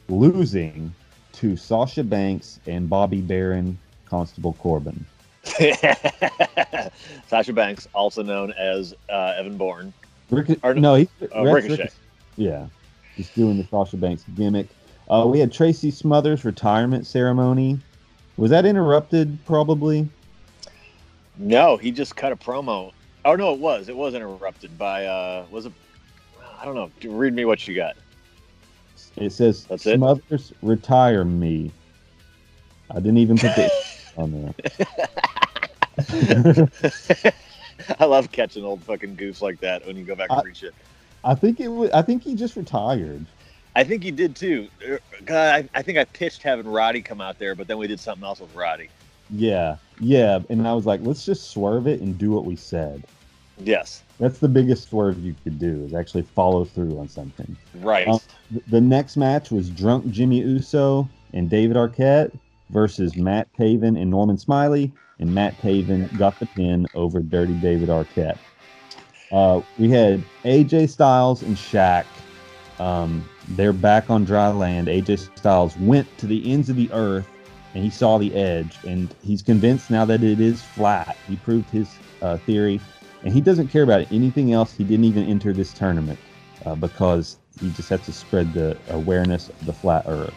losing 0.09 0.93
to 1.33 1.55
Sasha 1.57 2.03
Banks 2.03 2.59
and 2.67 2.89
Bobby 2.89 3.21
Baron 3.21 3.77
Constable 4.05 4.53
Corbin. 4.53 5.05
Sasha 7.27 7.53
Banks, 7.53 7.87
also 7.93 8.23
known 8.23 8.51
as 8.53 8.93
uh, 9.09 9.33
Evan 9.37 9.57
Bourne. 9.57 9.93
Rico- 10.29 10.55
Or- 10.63 10.73
no, 10.73 10.95
he's 10.95 11.07
uh, 11.35 11.43
Rex 11.43 11.67
Ricochet. 11.67 11.89
Yeah, 12.37 12.67
he's 13.15 13.29
doing 13.29 13.57
the 13.57 13.65
Sasha 13.69 13.97
Banks 13.97 14.23
gimmick. 14.35 14.67
Uh, 15.09 15.25
we 15.27 15.39
had 15.39 15.51
Tracy 15.53 15.91
Smothers' 15.91 16.43
retirement 16.43 17.05
ceremony. 17.05 17.79
Was 18.37 18.51
that 18.51 18.65
interrupted? 18.65 19.37
Probably. 19.45 20.09
No, 21.37 21.77
he 21.77 21.91
just 21.91 22.15
cut 22.15 22.31
a 22.31 22.35
promo. 22.35 22.91
Oh 23.25 23.35
no, 23.35 23.53
it 23.53 23.59
was. 23.59 23.89
It 23.89 23.97
was 23.97 24.13
interrupted 24.13 24.77
by. 24.77 25.05
uh 25.07 25.45
Was 25.49 25.65
it? 25.65 25.73
I 26.61 26.63
don't 26.63 26.75
know. 26.75 26.91
Read 27.09 27.33
me 27.33 27.43
what 27.45 27.67
you 27.67 27.75
got. 27.75 27.95
It 29.17 29.31
says 29.31 29.65
That's 29.65 29.85
it? 29.85 29.97
Smothers 29.97 30.53
retire 30.61 31.25
me. 31.25 31.71
I 32.91 32.95
didn't 32.95 33.17
even 33.17 33.35
put 33.37 33.55
the 33.55 33.71
on 34.17 34.53
there. 36.07 36.69
I 37.99 38.05
love 38.05 38.31
catching 38.31 38.63
old 38.63 38.83
fucking 38.83 39.17
goofs 39.17 39.41
like 39.41 39.59
that 39.61 39.85
when 39.85 39.97
you 39.97 40.05
go 40.05 40.15
back 40.15 40.29
and 40.29 40.39
I- 40.39 40.43
read 40.43 40.57
shit. 40.57 40.73
I 41.23 41.33
think 41.33 41.59
it 41.59 41.69
was. 41.69 41.89
I 41.89 42.03
think 42.03 42.21
he 42.21 42.35
just 42.35 42.55
retired. 42.55 43.25
I 43.75 43.83
think 43.83 44.03
he 44.03 44.11
did 44.11 44.35
too. 44.35 44.69
Uh, 44.87 44.97
God, 45.25 45.65
I, 45.73 45.79
I 45.79 45.81
think 45.81 45.97
I 45.97 46.05
pitched 46.05 46.43
having 46.43 46.67
Roddy 46.67 47.01
come 47.01 47.19
out 47.19 47.39
there, 47.39 47.55
but 47.55 47.67
then 47.67 47.79
we 47.79 47.87
did 47.87 47.99
something 47.99 48.23
else 48.23 48.39
with 48.39 48.53
Roddy. 48.55 48.89
Yeah, 49.29 49.77
yeah. 49.99 50.39
And 50.49 50.67
I 50.67 50.73
was 50.73 50.85
like, 50.85 51.01
let's 51.03 51.25
just 51.25 51.51
swerve 51.51 51.87
it 51.87 52.01
and 52.01 52.17
do 52.17 52.31
what 52.31 52.45
we 52.45 52.55
said. 52.55 53.03
Yes. 53.57 54.03
That's 54.19 54.39
the 54.39 54.47
biggest 54.47 54.89
swerve 54.89 55.19
you 55.19 55.35
could 55.43 55.59
do 55.59 55.83
is 55.83 55.93
actually 55.93 56.23
follow 56.23 56.65
through 56.65 56.97
on 56.99 57.07
something. 57.07 57.55
Right. 57.75 58.07
Um, 58.07 58.19
th- 58.51 58.63
the 58.67 58.81
next 58.81 59.17
match 59.17 59.51
was 59.51 59.69
Drunk 59.69 60.09
Jimmy 60.09 60.39
Uso 60.39 61.09
and 61.33 61.49
David 61.49 61.77
Arquette 61.77 62.37
versus 62.69 63.15
Matt 63.15 63.47
Taven 63.57 63.99
and 63.99 64.09
Norman 64.09 64.37
Smiley, 64.37 64.91
and 65.19 65.33
Matt 65.33 65.57
Taven 65.61 66.15
got 66.17 66.39
the 66.39 66.45
pin 66.47 66.87
over 66.93 67.19
Dirty 67.21 67.53
David 67.53 67.89
Arquette. 67.89 68.37
Uh, 69.31 69.61
we 69.77 69.89
had 69.89 70.23
AJ 70.43 70.89
Styles 70.89 71.41
and 71.41 71.55
Shaq. 71.55 72.05
Um, 72.79 73.27
they're 73.49 73.73
back 73.73 74.09
on 74.09 74.25
dry 74.25 74.49
land. 74.49 74.87
AJ 74.87 75.37
Styles 75.37 75.77
went 75.77 76.17
to 76.17 76.27
the 76.27 76.51
ends 76.51 76.69
of 76.69 76.75
the 76.75 76.91
earth 76.91 77.27
and 77.75 77.83
he 77.83 77.89
saw 77.89 78.17
the 78.17 78.33
edge, 78.33 78.79
and 78.87 79.13
he's 79.21 79.41
convinced 79.41 79.91
now 79.91 80.05
that 80.05 80.23
it 80.23 80.39
is 80.39 80.63
flat. 80.63 81.17
He 81.27 81.35
proved 81.35 81.69
his 81.69 81.93
uh, 82.21 82.37
theory, 82.37 82.79
and 83.23 83.33
he 83.33 83.41
doesn't 83.41 83.67
care 83.67 83.83
about 83.83 84.09
anything 84.13 84.53
else. 84.53 84.73
He 84.73 84.85
didn't 84.85 85.03
even 85.03 85.25
enter 85.25 85.51
this 85.51 85.73
tournament 85.73 86.17
uh, 86.65 86.75
because 86.75 87.37
he 87.59 87.69
just 87.71 87.89
has 87.89 88.05
to 88.05 88.13
spread 88.13 88.53
the 88.53 88.77
awareness 88.89 89.49
of 89.49 89.65
the 89.65 89.73
flat 89.73 90.05
earth. 90.07 90.33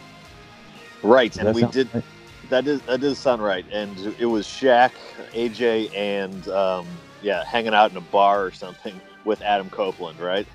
right. 1.01 1.31
Does 1.31 1.45
And 1.45 1.55
we 1.55 1.63
did 1.71 1.87
right? 1.93 2.03
that 2.49 2.67
is 2.67 2.81
that 2.81 2.99
does 2.99 3.17
sound 3.17 3.41
right. 3.41 3.65
And 3.71 3.97
it 4.19 4.25
was 4.25 4.45
Shaq, 4.45 4.91
AJ, 5.31 5.95
and 5.95 6.45
um, 6.49 6.85
yeah, 7.21 7.45
hanging 7.45 7.73
out 7.73 7.89
in 7.89 7.95
a 7.97 8.01
bar 8.01 8.43
or 8.43 8.51
something 8.51 8.99
with 9.23 9.41
Adam 9.43 9.69
Copeland, 9.69 10.19
right? 10.19 10.45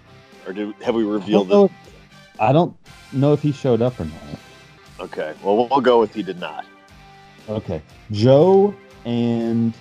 Or 0.47 0.53
do 0.53 0.75
have 0.83 0.95
we 0.95 1.00
I 1.00 1.05
don't, 1.05 1.12
revealed 1.14 1.49
know 1.49 1.64
if, 1.64 1.73
I 2.38 2.53
don't 2.53 2.76
know 3.11 3.33
if 3.33 3.41
he 3.41 3.53
showed 3.53 3.81
up 3.81 3.99
or 3.99 4.05
not. 4.05 4.38
Okay. 5.00 5.35
Well, 5.43 5.69
we'll 5.69 5.81
go 5.81 6.00
with 6.00 6.14
he 6.14 6.23
did 6.23 6.38
not. 6.38 6.67
Okay. 7.49 7.83
Joe 8.11 8.75
and 9.05 9.75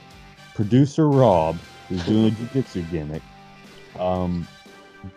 producer 0.55 1.09
Rob, 1.09 1.57
who's 1.87 2.03
doing 2.05 2.25
a 2.25 2.31
jiu-jitsu 2.31 2.83
gimmick, 2.91 3.21
um, 3.99 4.47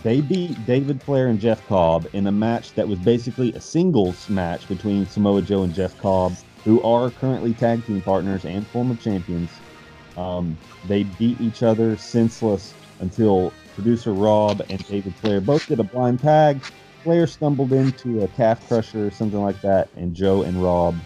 they 0.03 0.21
beat 0.21 0.65
David 0.67 1.03
Flair 1.03 1.29
and 1.29 1.41
Jeff 1.41 1.67
Cobb 1.69 2.09
in 2.13 2.27
a 2.27 2.33
match 2.33 2.73
that 2.75 2.87
was 2.87 2.99
basically 2.99 3.53
a 3.53 3.61
singles 3.61 4.29
match 4.29 4.69
between 4.69 5.07
Samoa 5.07 5.43
Joe 5.43 5.63
and 5.63 5.75
Jeff 5.75 5.97
Cobb, 5.99 6.35
who 6.65 6.83
are 6.83 7.11
currently 7.11 7.55
tag 7.55 7.85
team 7.87 8.01
partners 8.01 8.45
and 8.45 8.67
former 8.67 8.97
champions. 8.97 9.51
Um, 10.17 10.59
they 10.87 11.05
beat 11.05 11.41
each 11.41 11.63
other 11.63 11.97
senseless 11.97 12.75
until 13.01 13.53
producer 13.75 14.13
Rob 14.13 14.63
and 14.71 14.85
David 14.89 15.15
Flair 15.17 15.41
both 15.41 15.67
did 15.69 15.79
a 15.79 15.85
blind 15.85 16.21
tag. 16.21 16.61
Flair 17.05 17.27
stumbled 17.27 17.73
into 17.73 18.25
a 18.25 18.29
calf 18.29 18.67
crusher 18.67 19.07
or 19.07 19.11
something 19.11 19.41
like 19.41 19.61
that, 19.61 19.89
and 19.97 20.15
Joe 20.15 20.43
and 20.43 20.61
Rob 20.61 20.97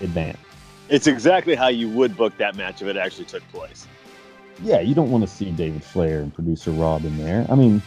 advanced. 0.00 0.38
It's 0.88 1.06
exactly 1.06 1.54
how 1.54 1.68
you 1.68 1.88
would 1.88 2.16
book 2.16 2.36
that 2.38 2.56
match 2.56 2.82
if 2.82 2.88
it 2.88 2.96
actually 2.96 3.24
took 3.24 3.46
place. 3.48 3.86
Yeah, 4.62 4.80
you 4.80 4.94
don't 4.94 5.10
want 5.10 5.24
to 5.24 5.28
see 5.28 5.50
David 5.50 5.82
Flair 5.82 6.20
and 6.20 6.32
producer 6.32 6.70
Rob 6.70 7.04
in 7.04 7.16
there. 7.18 7.46
I 7.48 7.54
mean, 7.54 7.82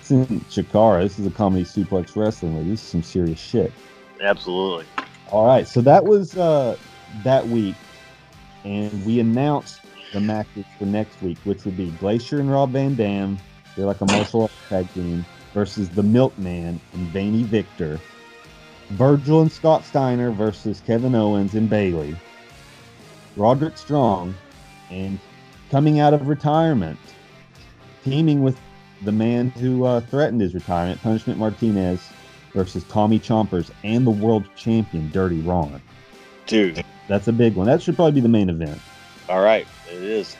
it's 0.00 0.10
in 0.10 0.40
Chikara. 0.50 1.02
This 1.02 1.18
is 1.18 1.26
a 1.26 1.30
comedy 1.30 1.64
suplex 1.64 2.16
wrestling 2.16 2.56
league. 2.56 2.68
This 2.68 2.82
is 2.82 2.88
some 2.88 3.02
serious 3.02 3.38
shit. 3.38 3.72
Absolutely. 4.20 4.86
All 5.30 5.46
right, 5.46 5.66
so 5.66 5.80
that 5.82 6.04
was 6.04 6.36
uh, 6.36 6.76
that 7.24 7.46
week, 7.48 7.74
and 8.64 9.04
we 9.04 9.20
announced 9.20 9.80
the 10.12 10.20
matches 10.20 10.64
for 10.78 10.86
next 10.86 11.20
week, 11.20 11.38
which 11.44 11.64
would 11.64 11.76
be 11.76 11.90
Glacier 11.92 12.38
and 12.38 12.50
Rob 12.50 12.70
Van 12.70 12.94
Dam. 12.94 13.38
They're 13.74 13.86
like 13.86 14.00
a 14.00 14.06
martial 14.06 14.42
arts 14.42 14.54
tag 14.68 14.92
team 14.94 15.26
versus 15.52 15.88
the 15.88 16.02
Milkman 16.02 16.80
and 16.92 17.08
Veiny 17.08 17.42
Victor. 17.42 18.00
Virgil 18.90 19.42
and 19.42 19.50
Scott 19.50 19.84
Steiner 19.84 20.30
versus 20.30 20.80
Kevin 20.86 21.14
Owens 21.14 21.54
and 21.54 21.68
Bayley. 21.68 22.16
Roderick 23.36 23.76
Strong, 23.76 24.34
and 24.90 25.18
coming 25.70 26.00
out 26.00 26.14
of 26.14 26.28
retirement, 26.28 26.98
teaming 28.04 28.42
with 28.42 28.58
the 29.02 29.12
man 29.12 29.50
who 29.50 29.84
uh, 29.84 30.00
threatened 30.00 30.40
his 30.40 30.54
retirement, 30.54 31.00
Punishment 31.02 31.38
Martinez, 31.38 32.00
versus 32.54 32.84
Tommy 32.84 33.18
Chompers 33.20 33.70
and 33.84 34.06
the 34.06 34.10
world 34.10 34.44
champion 34.56 35.10
Dirty 35.10 35.40
Ron. 35.40 35.80
Dude. 36.46 36.82
That's 37.08 37.28
a 37.28 37.32
big 37.32 37.54
one. 37.54 37.66
That 37.66 37.82
should 37.82 37.96
probably 37.96 38.12
be 38.12 38.20
the 38.20 38.28
main 38.28 38.48
event. 38.48 38.80
All 39.28 39.42
right. 39.42 39.66
It 39.88 40.02
is. 40.02 40.36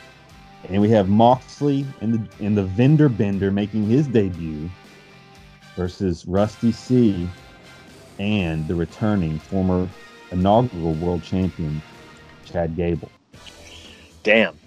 And 0.69 0.81
we 0.81 0.89
have 0.89 1.07
Moxley 1.07 1.85
and 2.01 2.15
the 2.15 2.45
and 2.45 2.57
the 2.57 2.63
Vendor 2.63 3.07
Bender 3.07 3.51
making 3.51 3.87
his 3.87 4.07
debut 4.07 4.69
versus 5.75 6.25
Rusty 6.25 6.71
C 6.71 7.29
and 8.19 8.67
the 8.67 8.73
returning 8.73 9.37
former 9.37 9.87
inaugural 10.31 10.93
world 10.95 11.23
champion 11.23 11.81
Chad 12.51 12.75
Gable. 12.75 13.09
Damn. 14.23 14.57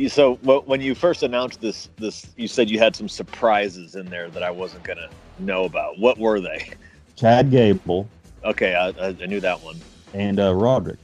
So 0.07 0.35
wh- 0.37 0.67
when 0.67 0.81
you 0.81 0.95
first 0.95 1.21
announced 1.21 1.61
this, 1.61 1.87
this 1.97 2.25
you 2.35 2.47
said 2.47 2.67
you 2.67 2.79
had 2.79 2.95
some 2.95 3.07
surprises 3.07 3.93
in 3.95 4.07
there 4.07 4.27
that 4.31 4.41
I 4.41 4.49
wasn't 4.49 4.83
gonna 4.83 5.07
know 5.37 5.65
about. 5.65 5.99
What 5.99 6.17
were 6.17 6.39
they? 6.39 6.71
Chad 7.15 7.51
Gable 7.51 8.07
Okay, 8.43 8.73
I, 8.73 8.87
I, 8.89 9.11
knew 9.27 9.39
that 9.41 9.61
one. 9.61 9.79
and 10.15 10.39
uh, 10.39 10.51
Roderick 10.55 10.97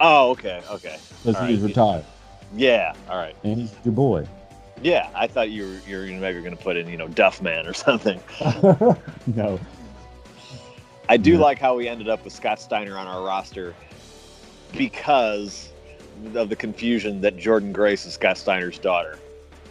Oh, 0.00 0.30
okay, 0.30 0.62
okay. 0.70 0.96
because 1.22 1.36
All 1.36 1.44
he 1.46 1.52
was 1.52 1.60
right. 1.60 1.68
retired 1.68 2.04
Yeah, 2.56 2.94
all 3.10 3.16
right. 3.18 3.36
and 3.44 3.58
he's 3.60 3.74
your 3.84 3.92
boy. 3.92 4.26
Yeah, 4.80 5.10
I 5.14 5.26
thought 5.26 5.50
you 5.50 5.64
were 5.66 5.80
you 5.86 5.96
were 5.98 6.20
maybe 6.20 6.40
going 6.40 6.56
to 6.56 6.62
put 6.62 6.78
in 6.78 6.88
you 6.88 6.96
know 6.96 7.08
Duff 7.08 7.42
Man 7.42 7.66
or 7.66 7.74
something. 7.74 8.18
no, 9.26 9.60
I 11.08 11.16
do 11.16 11.32
Yeah. 11.32 11.38
like 11.38 11.58
how 11.58 11.76
we 11.76 11.88
ended 11.88 12.08
up 12.08 12.24
with 12.24 12.32
Scott 12.32 12.60
Steiner 12.60 12.96
on 12.96 13.06
our 13.06 13.22
roster 13.22 13.74
because 14.72 15.70
of 16.34 16.48
the 16.48 16.56
confusion 16.56 17.20
that 17.20 17.36
Jordynne 17.36 17.72
Grace 17.72 18.06
is 18.06 18.14
Scott 18.14 18.38
Steiner's 18.38 18.78
daughter. 18.78 19.18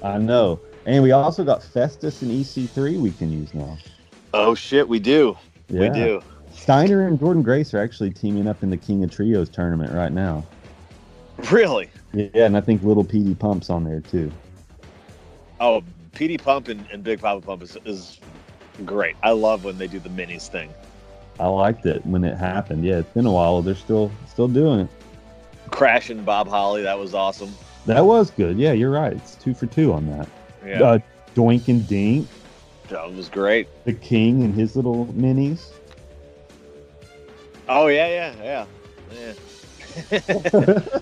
I 0.03 0.17
know. 0.17 0.59
And 0.85 1.01
we 1.01 1.11
also 1.11 1.43
got 1.43 1.63
Festus 1.63 2.21
and 2.21 2.31
EC3 2.31 2.99
we 2.99 3.11
can 3.11 3.31
use 3.31 3.53
now. 3.53 3.77
Oh 4.33 4.53
shit, 4.53 4.87
we 4.87 4.99
do. 4.99 5.37
We 5.69 5.89
do. 5.89 6.21
Steiner 6.53 7.07
and 7.07 7.17
Jordynne 7.19 7.43
Grace 7.43 7.73
are 7.73 7.79
actually 7.79 8.11
teaming 8.11 8.47
up 8.47 8.61
in 8.61 8.69
the 8.69 8.77
King 8.77 9.03
of 9.03 9.11
Trios 9.11 9.49
tournament 9.49 9.93
right 9.93 10.11
now. 10.11 10.45
Really? 11.51 11.89
Yeah, 12.13 12.45
and 12.45 12.55
I 12.55 12.61
think 12.61 12.83
Little 12.83 13.03
PD 13.03 13.37
Pump's 13.37 13.69
on 13.69 13.83
there 13.83 14.01
too. 14.01 14.31
Oh, 15.59 15.83
PD 16.11 16.39
Pump 16.41 16.67
and, 16.67 16.85
and 16.91 17.03
Big 17.03 17.21
Papa 17.21 17.41
Pump 17.41 17.63
is, 17.63 17.77
is 17.85 18.19
great. 18.85 19.15
I 19.23 19.31
love 19.31 19.63
when 19.63 19.77
they 19.77 19.87
do 19.87 19.99
the 19.99 20.09
minis 20.09 20.47
thing. 20.47 20.69
I 21.39 21.47
liked 21.47 21.85
it 21.85 22.05
when 22.05 22.23
it 22.23 22.37
happened. 22.37 22.83
Yeah, 22.85 22.99
it's 22.99 23.09
been 23.13 23.25
a 23.25 23.31
while. 23.31 23.61
They're 23.61 23.75
still 23.75 24.11
still 24.27 24.47
doing 24.47 24.81
it. 24.81 24.87
Crashing 25.71 26.23
Bob 26.23 26.47
Holly, 26.47 26.83
that 26.83 26.97
was 26.99 27.13
awesome. 27.15 27.51
That 27.85 28.05
was 28.05 28.31
good. 28.31 28.57
Yeah, 28.57 28.73
you're 28.73 28.91
right. 28.91 29.13
It's 29.13 29.35
two 29.35 29.53
for 29.53 29.65
two 29.65 29.91
on 29.93 30.05
that. 30.07 30.29
Yeah, 30.65 30.81
Uh, 30.83 30.99
Doink 31.35 31.67
and 31.67 31.85
Dink, 31.87 32.27
that 32.89 33.11
was 33.13 33.27
great. 33.29 33.67
the 33.85 33.93
King 33.93 34.43
and 34.43 34.53
his 34.53 34.75
little 34.75 35.07
minis. 35.07 35.71
Oh 37.67 37.87
yeah, 37.87 38.33
yeah, 38.41 38.65
yeah, 39.11 39.33
yeah. 40.11 40.99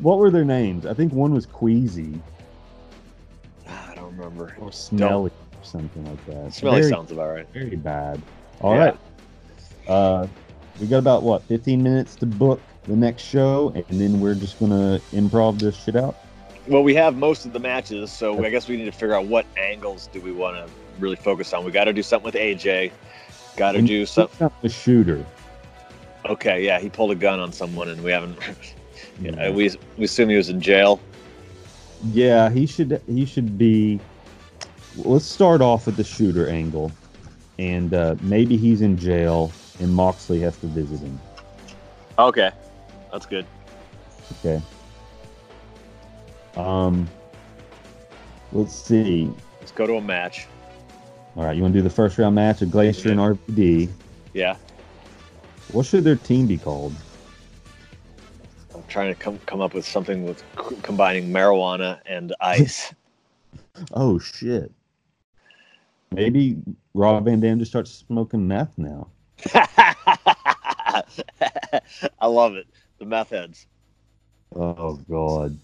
What 0.00 0.18
were 0.18 0.30
their 0.30 0.44
names? 0.44 0.84
I 0.86 0.94
think 0.94 1.12
one 1.12 1.32
was 1.32 1.46
Queasy 1.46 2.20
I 3.68 3.94
don't 3.94 4.16
remember. 4.16 4.54
or 4.60 4.70
Smelly 4.72 5.30
or 5.30 5.64
something 5.64 6.04
like 6.04 6.26
that. 6.26 6.52
Smelly 6.52 6.80
very, 6.80 6.90
sounds 6.92 7.10
about 7.12 7.30
right. 7.30 7.46
very 7.52 7.76
bad. 7.76 8.20
All 8.60 8.74
Yeah. 8.74 8.84
right. 8.86 8.98
Uh, 9.90 10.28
we 10.80 10.86
got 10.86 10.98
about 10.98 11.24
what 11.24 11.42
15 11.42 11.82
minutes 11.82 12.14
to 12.16 12.26
book 12.26 12.60
the 12.84 12.94
next 12.94 13.22
show, 13.22 13.72
and 13.74 14.00
then 14.00 14.20
we're 14.20 14.36
just 14.36 14.58
gonna 14.60 15.00
improv 15.12 15.58
this 15.58 15.76
shit 15.76 15.96
out. 15.96 16.16
Well, 16.68 16.84
we 16.84 16.94
have 16.94 17.16
most 17.16 17.44
of 17.44 17.52
the 17.52 17.58
matches, 17.58 18.12
so 18.12 18.44
I 18.44 18.50
guess 18.50 18.68
we 18.68 18.76
need 18.76 18.84
to 18.84 18.92
figure 18.92 19.14
out 19.14 19.26
what 19.26 19.46
angles 19.56 20.08
do 20.12 20.20
we 20.20 20.30
want 20.30 20.56
to 20.56 20.72
really 21.00 21.16
focus 21.16 21.52
on. 21.52 21.64
We 21.64 21.72
got 21.72 21.84
to 21.84 21.92
do 21.92 22.02
something 22.02 22.26
with 22.26 22.36
AJ. 22.36 22.92
Got 23.56 23.72
to 23.72 23.82
do 23.82 24.06
something. 24.06 24.50
the 24.62 24.68
shooter. 24.68 25.26
Okay, 26.26 26.64
yeah, 26.64 26.78
he 26.78 26.88
pulled 26.88 27.10
a 27.10 27.16
gun 27.16 27.40
on 27.40 27.52
someone, 27.52 27.88
and 27.88 28.02
we 28.02 28.10
haven't. 28.10 28.38
Yeah. 29.20 29.32
yeah, 29.32 29.50
we 29.50 29.70
we 29.98 30.04
assume 30.04 30.30
he 30.30 30.36
was 30.36 30.48
in 30.48 30.60
jail. 30.60 30.98
Yeah, 32.12 32.48
he 32.48 32.66
should 32.66 33.02
he 33.06 33.26
should 33.26 33.58
be. 33.58 34.00
Let's 34.96 35.26
start 35.26 35.60
off 35.60 35.86
with 35.86 35.96
the 35.96 36.04
shooter 36.04 36.48
angle, 36.48 36.90
and 37.58 37.92
uh, 37.92 38.14
maybe 38.22 38.56
he's 38.56 38.80
in 38.80 38.96
jail, 38.96 39.52
and 39.80 39.92
Moxley 39.92 40.38
has 40.40 40.56
to 40.58 40.66
visit 40.66 41.00
him. 41.00 41.18
Okay, 42.18 42.50
that's 43.10 43.26
good. 43.26 43.46
Okay. 44.38 44.62
Um. 46.56 47.08
Let's 48.52 48.74
see. 48.74 49.32
Let's 49.60 49.72
go 49.72 49.86
to 49.86 49.94
a 49.94 50.00
match. 50.00 50.46
All 51.36 51.44
right, 51.44 51.56
you 51.56 51.62
want 51.62 51.72
to 51.74 51.78
do 51.78 51.82
the 51.82 51.90
first 51.90 52.18
round 52.18 52.34
match 52.34 52.60
of 52.62 52.70
Glacier 52.70 53.10
and 53.10 53.20
RVD? 53.20 53.88
Yeah, 54.32 54.56
What 55.72 55.86
should 55.86 56.04
their 56.04 56.16
team 56.16 56.46
be 56.46 56.58
called? 56.58 56.94
I'm 58.74 58.82
trying 58.88 59.14
to 59.14 59.20
come 59.20 59.38
come 59.46 59.60
up 59.60 59.74
with 59.74 59.86
something 59.86 60.24
with 60.24 60.38
c- 60.58 60.76
combining 60.82 61.30
marijuana 61.30 62.00
and 62.06 62.34
ice. 62.40 62.92
Oh 63.92 64.18
shit. 64.18 64.72
Maybe 66.12 66.58
Rob 66.92 67.24
Van 67.24 67.40
Dam 67.40 67.58
just 67.58 67.70
starts 67.70 67.90
smoking 67.92 68.46
meth 68.46 68.76
now. 68.76 69.08
I 72.20 72.26
love 72.26 72.54
it. 72.54 72.66
The 72.98 73.06
meth 73.06 73.30
heads. 73.30 73.66
Oh 74.54 74.94
god. 75.08 75.56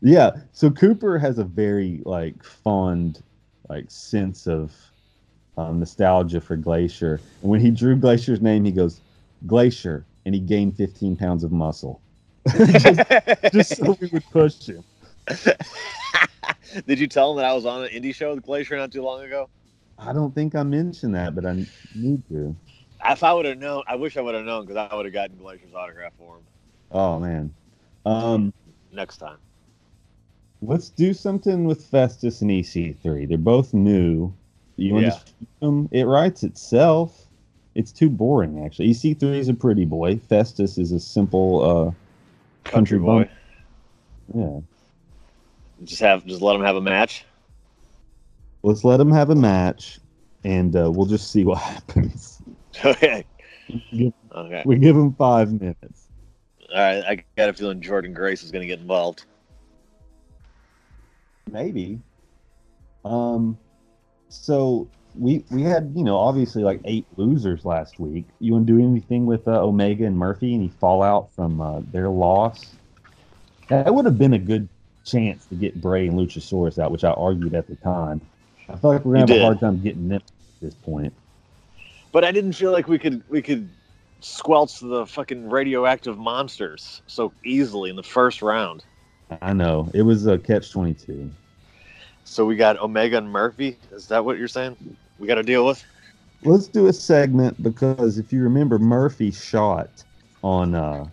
Yeah. 0.00 0.30
So 0.52 0.70
Cooper 0.70 1.18
has 1.18 1.38
a 1.38 1.44
very 1.44 2.02
like 2.04 2.42
fond 2.42 3.22
like 3.68 3.90
sense 3.90 4.46
of 4.46 4.72
um, 5.56 5.78
nostalgia 5.78 6.40
for 6.40 6.56
Glacier. 6.56 7.20
And 7.42 7.50
when 7.50 7.60
he 7.60 7.70
drew 7.70 7.96
Glacier's 7.96 8.40
name, 8.40 8.64
he 8.64 8.72
goes 8.72 9.00
Glacier, 9.46 10.04
and 10.24 10.34
he 10.34 10.40
gained 10.40 10.76
15 10.76 11.16
pounds 11.16 11.44
of 11.44 11.52
muscle. 11.52 12.00
just, 12.56 13.00
just 13.52 13.76
so 13.76 13.96
we 14.00 14.08
would 14.08 14.24
push 14.30 14.66
him. 14.66 14.82
Did 16.86 16.98
you 16.98 17.06
tell 17.06 17.32
him 17.32 17.36
that 17.36 17.44
I 17.44 17.54
was 17.54 17.66
on 17.66 17.84
an 17.84 17.90
indie 17.90 18.14
show 18.14 18.34
with 18.34 18.42
Glacier 18.42 18.76
not 18.76 18.90
too 18.90 19.02
long 19.02 19.22
ago? 19.22 19.48
I 19.98 20.12
don't 20.12 20.34
think 20.34 20.54
I 20.54 20.62
mentioned 20.62 21.14
that, 21.14 21.34
but 21.34 21.46
I 21.46 21.64
need 21.94 22.26
to. 22.28 22.56
If 23.04 23.22
I 23.24 23.32
would 23.32 23.44
have 23.46 23.58
known, 23.58 23.82
I 23.88 23.96
wish 23.96 24.16
I 24.16 24.20
would 24.20 24.34
have 24.34 24.44
known 24.44 24.64
because 24.66 24.88
I 24.90 24.94
would 24.94 25.06
have 25.06 25.12
gotten 25.12 25.36
Glacier's 25.36 25.74
autograph 25.74 26.12
for 26.18 26.36
him. 26.36 26.42
Oh 26.92 27.18
man. 27.18 27.52
Um, 28.06 28.52
next 28.92 29.16
time. 29.18 29.38
Let's 30.60 30.90
do 30.90 31.12
something 31.12 31.64
with 31.64 31.84
Festus 31.84 32.40
and 32.42 32.50
EC3. 32.50 33.28
They're 33.28 33.38
both 33.38 33.74
new. 33.74 34.32
You 34.76 34.94
want 34.94 35.06
Yeah. 35.06 35.10
to 35.10 35.22
them? 35.60 35.88
It 35.90 36.04
writes 36.04 36.42
itself. 36.44 37.26
It's 37.74 37.90
too 37.90 38.08
boring, 38.10 38.64
actually. 38.64 38.90
EC3 38.90 39.38
is 39.38 39.48
a 39.48 39.54
pretty 39.54 39.84
boy. 39.84 40.18
Festus 40.18 40.78
is 40.78 40.92
a 40.92 41.00
simple 41.00 41.62
uh, 41.62 41.84
Country 42.64 42.98
country 42.98 42.98
boy. 42.98 43.24
bump. 43.24 43.30
Yeah. 44.34 44.60
Just 45.84 46.00
have, 46.00 46.24
just 46.26 46.42
let 46.42 46.54
him 46.54 46.62
have 46.62 46.76
a 46.76 46.80
match. 46.80 47.24
Let's 48.62 48.84
let 48.84 48.98
them 48.98 49.10
have 49.10 49.30
a 49.30 49.34
match, 49.34 49.98
and 50.44 50.76
uh, 50.76 50.88
we'll 50.92 51.06
just 51.06 51.32
see 51.32 51.44
what 51.44 51.58
happens. 51.62 52.31
Okay. 52.84 53.24
Okay. 54.34 54.62
We 54.64 54.76
give 54.76 54.96
them 54.96 55.14
five 55.14 55.52
minutes. 55.52 56.08
All 56.74 56.78
right. 56.78 57.04
I 57.04 57.24
got 57.36 57.50
a 57.50 57.52
feeling 57.52 57.80
Jordynne 57.80 58.14
Grace 58.14 58.42
is 58.42 58.50
going 58.50 58.62
to 58.62 58.66
get 58.66 58.80
involved. 58.80 59.26
Maybe. 61.50 62.00
Um, 63.04 63.58
so 64.28 64.88
we 65.14 65.44
we 65.50 65.62
had 65.62 65.92
you 65.94 66.04
know 66.04 66.16
obviously 66.16 66.62
like 66.62 66.80
eight 66.84 67.06
losers 67.16 67.64
last 67.64 67.98
week. 68.00 68.24
You 68.40 68.52
want 68.52 68.66
to 68.66 68.72
do 68.72 68.82
anything 68.82 69.26
with 69.26 69.46
uh, 69.46 69.62
Omega 69.62 70.06
and 70.06 70.16
Murphy? 70.16 70.54
Any 70.54 70.68
fallout 70.68 71.30
from 71.32 71.60
uh, 71.60 71.80
their 71.92 72.08
loss? 72.08 72.74
That 73.68 73.94
would 73.94 74.04
have 74.06 74.18
been 74.18 74.34
a 74.34 74.38
good 74.38 74.68
chance 75.04 75.46
to 75.46 75.54
get 75.54 75.80
Bray 75.80 76.06
and 76.06 76.18
Luchasaurus 76.18 76.78
out, 76.78 76.90
which 76.90 77.04
I 77.04 77.10
argued 77.10 77.54
at 77.54 77.66
the 77.66 77.76
time. 77.76 78.20
I 78.68 78.76
feel 78.76 78.92
like 78.92 79.04
we're 79.04 79.14
gonna 79.14 79.20
have 79.20 79.28
did. 79.28 79.42
a 79.42 79.44
hard 79.44 79.60
time 79.60 79.82
getting 79.82 80.08
them 80.08 80.16
at 80.16 80.22
this 80.60 80.74
point. 80.74 81.12
But 82.12 82.24
I 82.24 82.30
didn't 82.30 82.52
feel 82.52 82.72
like 82.72 82.88
we 82.88 82.98
could 82.98 83.22
we 83.28 83.42
could 83.42 83.68
squelch 84.20 84.78
the 84.80 85.06
fucking 85.06 85.48
radioactive 85.50 86.18
monsters 86.18 87.02
so 87.06 87.32
easily 87.44 87.90
in 87.90 87.96
the 87.96 88.02
first 88.02 88.42
round. 88.42 88.84
I 89.40 89.52
know 89.52 89.90
it 89.94 90.02
was 90.02 90.26
a 90.26 90.38
catch 90.38 90.70
twenty 90.70 90.94
two. 90.94 91.30
So 92.24 92.44
we 92.44 92.54
got 92.54 92.78
Omega 92.78 93.18
and 93.18 93.28
Murphy. 93.30 93.78
Is 93.90 94.06
that 94.08 94.24
what 94.24 94.38
you're 94.38 94.46
saying? 94.48 94.76
We 95.18 95.26
got 95.26 95.34
to 95.36 95.42
deal 95.42 95.66
with. 95.66 95.82
Let's 96.44 96.68
do 96.68 96.86
a 96.86 96.92
segment 96.92 97.62
because 97.62 98.18
if 98.18 98.32
you 98.32 98.42
remember, 98.42 98.78
Murphy 98.78 99.30
shot 99.30 100.04
on 100.42 100.74
uh, 100.74 101.06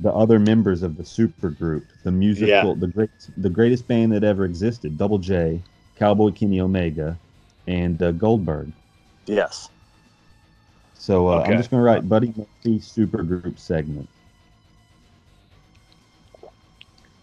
the 0.00 0.12
other 0.12 0.38
members 0.38 0.82
of 0.82 0.96
the 0.96 1.04
super 1.04 1.50
group, 1.50 1.86
the 2.02 2.10
musical, 2.10 2.48
Yeah. 2.48 2.74
the 2.76 2.88
great, 2.88 3.10
the 3.36 3.50
greatest 3.50 3.86
band 3.86 4.12
that 4.12 4.24
ever 4.24 4.44
existed, 4.44 4.98
Double 4.98 5.18
J, 5.18 5.60
Cowboy 5.96 6.30
Kenny 6.32 6.60
Omega, 6.60 7.16
and 7.66 8.02
uh, 8.02 8.12
Goldberg. 8.12 8.72
Yes. 9.26 9.70
So 11.04 11.28
uh, 11.28 11.40
Okay. 11.40 11.52
I'm 11.52 11.58
just 11.58 11.70
going 11.70 11.82
to 11.82 11.84
write 11.84 12.08
Buddy 12.08 12.32
Murphy 12.34 12.78
super 12.80 13.22
group 13.22 13.58
segment. 13.58 14.08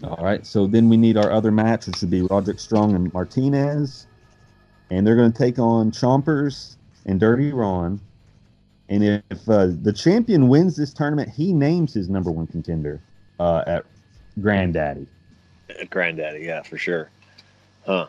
All 0.03 0.23
right. 0.23 0.45
So 0.45 0.67
then 0.67 0.87
we 0.87 0.97
need 0.97 1.17
our 1.17 1.31
other 1.31 1.49
match, 1.49 1.87
which 1.87 1.99
would 2.01 2.11
be 2.11 2.21
Roderick 2.21 2.59
Strong 2.59 2.93
and 2.93 3.11
Martinez, 3.11 4.05
and 4.91 5.05
they're 5.05 5.15
going 5.15 5.31
to 5.31 5.37
take 5.37 5.57
on 5.57 5.89
Chompers 5.91 6.75
and 7.07 7.19
Dirty 7.19 7.51
Ron. 7.51 7.99
And 8.89 9.23
if 9.31 9.49
uh, 9.49 9.69
the 9.81 9.93
champion 9.93 10.47
wins 10.47 10.75
this 10.75 10.93
tournament, 10.93 11.29
he 11.29 11.51
names 11.51 11.91
his 11.91 12.07
number 12.07 12.29
one 12.29 12.45
contender 12.45 12.99
uh, 13.39 13.63
at 13.65 13.85
Granddaddy. 14.39 15.07
Uh, 15.71 15.85
Granddaddy, 15.89 16.41
yeah, 16.41 16.61
for 16.61 16.77
sure. 16.77 17.09
Huh. 17.87 18.07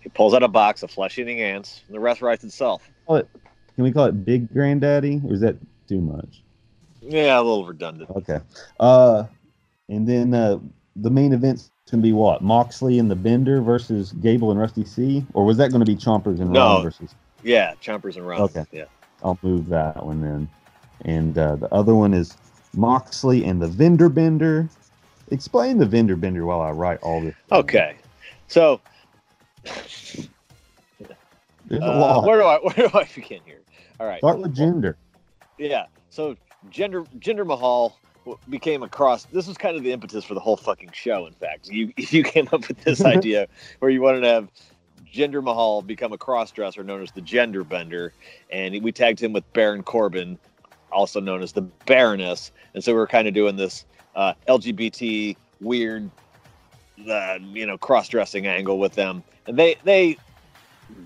He 0.00 0.10
pulls 0.10 0.32
out 0.32 0.44
a 0.44 0.48
box 0.48 0.84
of 0.84 0.92
flesh 0.92 1.18
eating 1.18 1.40
ants, 1.40 1.80
and 1.88 1.96
the 1.96 2.00
rest 2.00 2.22
writes 2.22 2.44
itself. 2.44 2.88
Can 3.76 3.84
we 3.84 3.92
call 3.92 4.06
it 4.06 4.24
Big 4.24 4.52
Granddaddy, 4.52 5.20
or 5.24 5.34
is 5.34 5.40
that 5.40 5.56
too 5.86 6.00
much? 6.00 6.42
Yeah, 7.02 7.38
a 7.38 7.42
little 7.42 7.66
redundant. 7.66 8.10
Okay. 8.10 8.40
Uh, 8.80 9.24
and 9.88 10.08
then 10.08 10.34
uh, 10.34 10.58
the 10.96 11.10
main 11.10 11.32
event's 11.32 11.70
going 11.90 12.02
to 12.02 12.06
be 12.06 12.12
what? 12.12 12.42
Moxley 12.42 12.98
and 12.98 13.10
the 13.10 13.14
Bender 13.14 13.60
versus 13.60 14.12
Gable 14.12 14.50
and 14.50 14.58
Rusty 14.58 14.84
C? 14.84 15.24
Or 15.34 15.44
was 15.44 15.56
that 15.58 15.70
going 15.70 15.84
to 15.84 15.86
be 15.86 15.94
Chompers 15.94 16.40
and 16.40 16.50
No. 16.50 16.76
Ron 16.76 16.82
versus? 16.82 17.14
Yeah, 17.44 17.74
Chompers 17.82 18.16
and 18.16 18.26
Ron. 18.26 18.40
Okay. 18.40 18.64
Yeah. 18.72 18.86
I'll 19.22 19.38
move 19.42 19.68
that 19.68 20.04
one 20.04 20.20
then. 20.20 20.48
And 21.02 21.36
uh, 21.38 21.56
the 21.56 21.72
other 21.72 21.94
one 21.94 22.12
is 22.14 22.36
Moxley 22.74 23.44
and 23.44 23.60
the 23.62 23.68
Vendor 23.68 24.08
Bender. 24.08 24.68
Explain 25.30 25.78
the 25.78 25.86
Vendor 25.86 26.16
Bender 26.16 26.44
while 26.46 26.60
I 26.60 26.70
write 26.70 26.98
all 27.02 27.20
this. 27.20 27.34
down. 27.50 27.60
Okay. 27.60 27.96
So 28.48 28.80
There's 29.64 30.28
a 31.82 31.84
uh, 31.84 31.98
lot. 31.98 32.24
where 32.26 32.38
do 32.38 32.44
I 32.46 32.56
where 32.62 32.88
do 32.88 32.98
I 32.98 33.04
begin 33.14 33.40
here? 33.44 33.60
All 34.00 34.06
right. 34.06 34.18
Start 34.18 34.38
with 34.38 34.54
gender. 34.54 34.96
Yeah. 35.58 35.86
So 36.10 36.36
gender 36.70 37.02
Jinder 37.18 37.46
Mahal 37.46 37.98
became 38.48 38.82
a 38.82 38.88
cross. 38.88 39.24
This 39.26 39.46
was 39.46 39.56
kind 39.56 39.76
of 39.76 39.82
the 39.82 39.92
impetus 39.92 40.24
for 40.24 40.34
the 40.34 40.40
whole 40.40 40.56
fucking 40.56 40.90
show. 40.92 41.26
In 41.26 41.32
fact, 41.34 41.68
you 41.68 41.92
you 41.96 42.22
came 42.22 42.48
up 42.52 42.68
with 42.68 42.80
this 42.82 43.04
idea 43.04 43.46
where 43.78 43.90
you 43.90 44.00
wanted 44.00 44.20
to 44.20 44.28
have 44.28 44.48
Jinder 45.12 45.42
Mahal 45.42 45.82
become 45.82 46.12
a 46.12 46.18
cross 46.18 46.50
dresser 46.50 46.82
known 46.82 47.02
as 47.02 47.12
the 47.12 47.20
Gender 47.20 47.64
Bender, 47.64 48.12
and 48.50 48.82
we 48.82 48.92
tagged 48.92 49.20
him 49.20 49.32
with 49.32 49.50
Baron 49.52 49.82
Corbin, 49.82 50.38
also 50.92 51.20
known 51.20 51.42
as 51.42 51.52
the 51.52 51.62
Baroness. 51.62 52.52
And 52.74 52.84
so 52.84 52.92
we 52.92 53.00
are 53.00 53.06
kind 53.06 53.26
of 53.26 53.34
doing 53.34 53.56
this 53.56 53.84
uh, 54.14 54.34
LGBT 54.48 55.36
weird, 55.60 56.10
uh, 57.08 57.38
you 57.40 57.66
know, 57.66 57.78
cross 57.78 58.08
dressing 58.08 58.46
angle 58.46 58.78
with 58.78 58.94
them, 58.94 59.22
and 59.46 59.58
they 59.58 59.76
they 59.84 60.18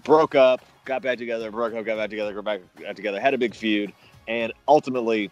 broke 0.03 0.35
up, 0.35 0.65
got 0.85 1.03
back 1.03 1.19
together, 1.19 1.51
broke 1.51 1.75
up, 1.75 1.85
got 1.85 1.97
back 1.97 2.11
together, 2.11 2.33
got 2.35 2.45
back 2.45 2.97
together, 2.97 3.21
had 3.21 3.35
a 3.35 3.39
big 3.39 3.55
feud, 3.55 3.93
and 4.29 4.53
ultimately, 4.69 5.31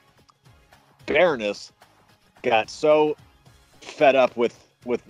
Baroness 1.06 1.72
got 2.42 2.70
so 2.70 3.16
fed 3.80 4.16
up 4.16 4.36
with 4.36 4.68
with 4.84 5.02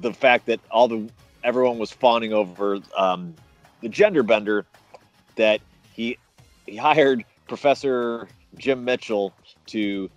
the 0.00 0.12
fact 0.12 0.46
that 0.46 0.60
all 0.70 0.88
the 0.88 1.08
everyone 1.44 1.78
was 1.78 1.92
fawning 1.92 2.32
over 2.32 2.80
um, 2.96 3.34
the 3.80 3.88
gender 3.88 4.22
bender 4.22 4.66
that 5.36 5.60
he 5.92 6.18
he 6.66 6.76
hired 6.76 7.24
Professor 7.48 8.28
Jim 8.58 8.84
Mitchell 8.84 9.32
to 9.66 10.10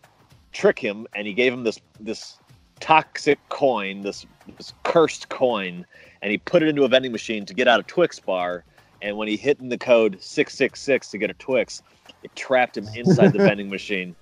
trick 0.51 0.79
him, 0.79 1.07
and 1.13 1.27
he 1.27 1.33
gave 1.33 1.53
him 1.53 1.63
this 1.63 1.79
this 1.99 2.37
toxic 2.79 3.39
coin, 3.49 4.01
this 4.01 4.25
this 4.57 4.73
cursed 4.83 5.29
coin, 5.29 5.85
and 6.21 6.31
he 6.31 6.37
put 6.37 6.63
it 6.63 6.69
into 6.69 6.83
a 6.83 6.87
vending 6.87 7.11
machine 7.11 7.45
to 7.45 7.53
get 7.53 7.67
out 7.67 7.79
a 7.79 7.83
Twix 7.83 8.19
bar. 8.19 8.63
And 9.01 9.17
when 9.17 9.27
he 9.27 9.37
hit 9.37 9.59
in 9.59 9.69
the 9.69 9.77
code 9.77 10.17
six 10.21 10.55
six 10.55 10.81
six 10.81 11.09
to 11.11 11.17
get 11.17 11.29
a 11.29 11.33
Twix, 11.33 11.81
it 12.23 12.35
trapped 12.35 12.77
him 12.77 12.87
inside 12.95 13.33
the 13.33 13.39
vending 13.49 13.69
machine. 13.69 14.15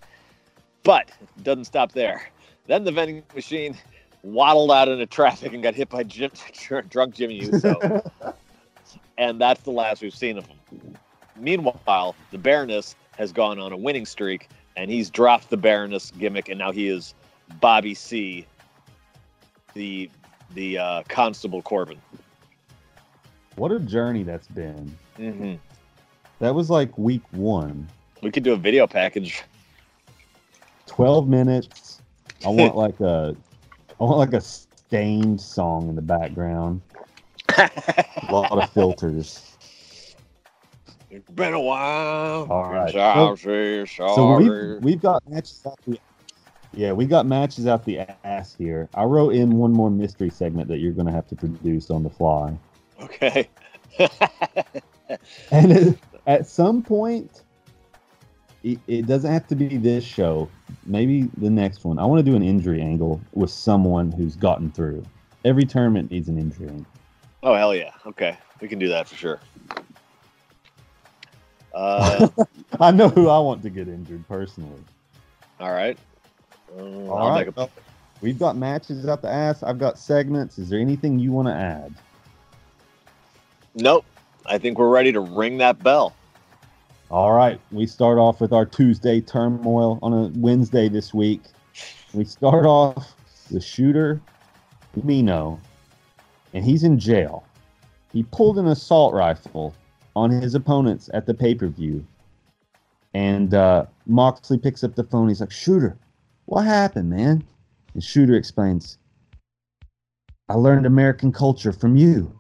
But 0.84 1.10
it 1.38 1.44
doesn't 1.44 1.66
stop 1.66 1.92
there. 1.92 2.30
Then 2.68 2.84
the 2.84 2.92
vending 2.92 3.24
machine 3.34 3.76
waddled 4.24 4.72
out 4.72 4.88
into 4.88 5.06
traffic 5.06 5.54
and 5.54 5.64
got 5.64 5.76
hit 5.76 5.90
by 5.90 6.04
Jim, 6.04 6.32
drunk 6.90 7.16
Jimmy 7.16 7.46
Uso. 7.46 8.04
and 9.18 9.40
that's 9.40 9.62
the 9.62 9.72
last 9.72 10.02
we've 10.02 10.16
seen 10.16 10.38
of 10.38 10.46
him. 10.46 10.58
Meanwhile, 11.36 12.16
the 12.32 12.38
Baroness 12.38 12.96
has 13.18 13.32
gone 13.32 13.60
on 13.60 13.72
a 13.72 13.78
winning 13.78 14.06
streak, 14.06 14.50
and 14.76 14.92
he's 14.92 15.10
dropped 15.10 15.50
the 15.50 15.58
Baroness 15.58 16.12
gimmick, 16.12 16.50
and 16.50 16.60
now 16.60 16.72
he 16.72 16.88
is 16.88 17.14
Bobby 17.60 17.94
C, 17.94 18.46
the 19.74 20.10
the 20.54 20.78
uh, 20.78 21.04
Constable 21.10 21.62
Corbin. 21.62 22.00
What 23.58 23.72
a 23.72 23.80
journey 23.80 24.22
that's 24.22 24.48
been. 24.48 24.96
Mm-hmm. 25.18 25.56
That 26.40 26.54
was 26.54 26.70
like 26.70 26.96
week 26.98 27.24
one. 27.32 27.88
We 28.22 28.30
could 28.32 28.44
do 28.44 28.54
a 28.54 28.58
video 28.58 28.86
package. 28.86 29.44
12 30.86 31.28
minutes. 31.28 32.02
I 32.46 32.50
want 32.50 32.76
like 32.76 33.00
a 33.00 33.36
I 34.00 34.04
want 34.04 34.20
like 34.20 34.34
a 34.34 34.42
stained 34.42 35.42
song 35.42 35.90
in 35.90 35.96
the 35.96 36.04
background. 36.04 36.82
A 37.58 38.30
lot 38.30 38.52
of 38.52 38.70
filters. 38.70 39.56
It's 41.10 41.30
been 41.32 41.54
a 41.54 41.60
while. 41.60 42.46
All 42.52 42.72
right. 42.72 42.92
Sorry, 42.92 43.88
So 43.88 44.08
sorry. 44.16 44.74
we've, 44.76 44.84
we've 44.84 45.02
got 45.02 45.28
matches 45.28 45.64
out 45.66 45.80
the 45.88 46.00
yeah, 46.74 46.92
we 46.92 47.06
got 47.08 47.26
matches 47.26 47.66
out 47.66 47.86
the 47.86 48.02
ass 48.24 48.54
here. 48.54 48.88
I 48.94 49.04
wrote 49.06 49.34
in 49.34 49.58
one 49.58 49.72
more 49.74 49.90
mystery 49.90 50.30
segment 50.30 50.68
that 50.68 50.78
you're 50.78 50.92
going 50.92 51.08
to 51.08 51.12
have 51.14 51.28
to 51.30 51.36
produce 51.36 51.90
on 51.90 52.04
the 52.04 52.10
fly. 52.10 52.56
Okay. 53.02 53.48
And 55.52 55.72
at, 55.72 55.96
at 56.26 56.48
some 56.48 56.82
point, 56.84 57.44
it, 58.64 58.78
it 58.88 59.08
doesn't 59.08 59.32
have 59.32 59.48
to 59.48 59.56
be 59.56 59.78
this 59.78 60.04
show. 60.04 60.50
Maybe 60.86 61.30
the 61.38 61.50
next 61.50 61.86
one. 61.86 61.98
I 61.98 62.06
want 62.06 62.20
to 62.20 62.30
do 62.30 62.36
an 62.36 62.44
injury 62.44 62.82
angle 62.82 63.22
with 63.34 63.50
someone 63.50 64.12
who's 64.12 64.36
gotten 64.36 64.70
through. 64.72 65.06
Every 65.46 65.64
tournament 65.66 66.12
needs 66.12 66.28
an 66.28 66.38
injury 66.38 66.68
angle. 66.68 66.86
Oh 67.44 67.54
hell 67.56 67.74
yeah! 67.74 67.92
Okay, 68.06 68.38
we 68.60 68.68
can 68.68 68.80
do 68.80 68.90
that 68.90 69.08
for 69.08 69.16
sure. 69.16 69.40
Uh, 71.74 72.28
I 72.82 72.92
know 72.92 73.08
who 73.08 73.30
I 73.30 73.40
want 73.40 73.62
to 73.64 73.70
get 73.70 73.88
injured 73.88 74.28
personally. 74.28 74.82
all 75.60 75.72
right. 75.72 75.98
Um, 76.78 77.10
All 77.10 77.30
right. 77.30 77.48
a- 77.56 77.70
We've 78.20 78.38
got 78.38 78.58
matches 78.58 79.08
out 79.08 79.22
the 79.22 79.30
ass. 79.32 79.64
I've 79.64 79.80
got 79.80 79.98
segments. 79.98 80.58
Is 80.58 80.68
there 80.70 80.80
anything 80.80 81.18
you 81.20 81.32
want 81.32 81.48
to 81.48 81.54
add? 81.54 81.94
Nope. 83.78 84.06
I 84.46 84.58
think 84.58 84.80
we're 84.80 84.90
ready 84.90 85.12
to 85.12 85.20
ring 85.20 85.58
that 85.60 85.84
bell. 85.84 86.16
All 87.12 87.32
right. 87.34 87.60
We 87.72 87.86
start 87.86 88.18
off 88.18 88.42
with 88.42 88.52
our 88.52 88.66
Tuesday 88.66 89.22
turmoil 89.22 90.00
on 90.02 90.14
a 90.14 90.32
Wednesday 90.36 90.90
this 90.90 91.14
week. 91.14 91.42
We 92.14 92.26
start 92.26 92.66
off 92.66 93.14
with 93.52 93.64
shooter 93.64 94.20
Mino, 95.04 95.60
and 96.54 96.66
he's 96.66 96.84
in 96.84 96.98
jail. 96.98 97.46
He 98.12 98.24
pulled 98.24 98.58
an 98.58 98.68
assault 98.68 99.14
rifle 99.14 99.76
on 100.16 100.32
his 100.32 100.56
opponents 100.56 101.10
at 101.14 101.28
the 101.28 101.34
pay 101.34 101.54
per 101.54 101.68
view. 101.68 102.06
And 103.14 103.54
uh, 103.54 103.86
Moxley 104.08 104.58
picks 104.58 104.84
up 104.84 104.96
the 104.96 105.04
phone. 105.04 105.28
He's 105.28 105.42
like, 105.42 105.52
Shooter, 105.52 105.98
what 106.46 106.64
happened, 106.64 107.10
man? 107.10 107.44
And 107.94 108.04
Shooter 108.04 108.36
explains, 108.36 108.98
I 110.50 110.56
learned 110.56 110.86
American 110.86 111.32
culture 111.32 111.72
from 111.72 111.96
you. 111.96 112.37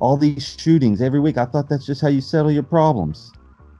All 0.00 0.16
these 0.16 0.56
shootings 0.58 1.00
every 1.00 1.20
week. 1.20 1.38
I 1.38 1.44
thought 1.44 1.68
that's 1.68 1.86
just 1.86 2.00
how 2.00 2.08
you 2.08 2.20
settle 2.20 2.50
your 2.50 2.62
problems. 2.62 3.32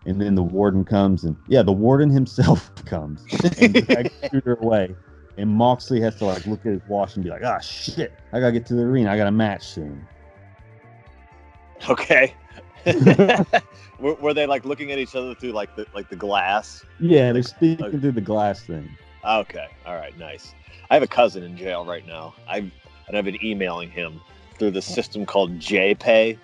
And 0.06 0.20
then 0.20 0.34
the 0.34 0.42
warden 0.42 0.84
comes, 0.84 1.24
and 1.24 1.36
yeah, 1.46 1.62
the 1.62 1.72
warden 1.72 2.08
himself 2.08 2.72
comes 2.86 3.26
and 3.58 3.74
drags 3.86 4.10
Shooter 4.30 4.54
away. 4.60 4.96
And 5.36 5.50
Moxley 5.50 6.00
has 6.00 6.16
to 6.16 6.26
like 6.26 6.46
look 6.46 6.60
at 6.66 6.72
his 6.72 6.82
watch 6.88 7.16
and 7.16 7.24
be 7.24 7.30
like, 7.30 7.42
ah, 7.44 7.58
shit, 7.58 8.12
I 8.32 8.40
gotta 8.40 8.52
get 8.52 8.66
to 8.66 8.74
the 8.74 8.82
arena. 8.82 9.10
I 9.10 9.16
got 9.16 9.26
a 9.26 9.32
match 9.32 9.66
soon. 9.66 10.06
Okay. 11.88 12.34
were, 13.98 14.14
were 14.14 14.34
they 14.34 14.46
like 14.46 14.64
looking 14.64 14.90
at 14.92 14.98
each 14.98 15.14
other 15.14 15.34
through 15.34 15.52
like 15.52 15.74
the 15.76 15.86
like 15.94 16.08
the 16.08 16.16
glass? 16.16 16.84
Yeah, 16.98 17.32
they're 17.32 17.42
speaking 17.42 17.86
Okay. 17.86 17.98
through 17.98 18.12
the 18.12 18.20
glass 18.20 18.62
thing. 18.62 18.88
Okay. 19.24 19.68
All 19.86 19.96
right. 19.96 20.16
Nice. 20.18 20.54
I 20.90 20.94
have 20.94 21.02
a 21.02 21.08
cousin 21.08 21.42
in 21.42 21.56
jail 21.56 21.84
right 21.84 22.06
now. 22.06 22.34
I've 22.48 22.70
and 23.08 23.16
I've 23.16 23.24
been 23.24 23.42
emailing 23.44 23.90
him 23.90 24.20
through 24.60 24.70
the 24.70 24.82
system 24.82 25.24
called 25.26 25.58
JPay, 25.58 26.38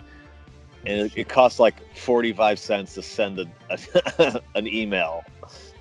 and 0.87 1.01
it, 1.03 1.13
it 1.17 1.29
costs 1.29 1.61
like 1.61 1.75
forty 1.97 2.33
five 2.33 2.59
cents 2.59 2.95
to 2.95 3.03
send 3.03 3.39
a, 3.39 4.43
an 4.57 4.67
email 4.67 5.23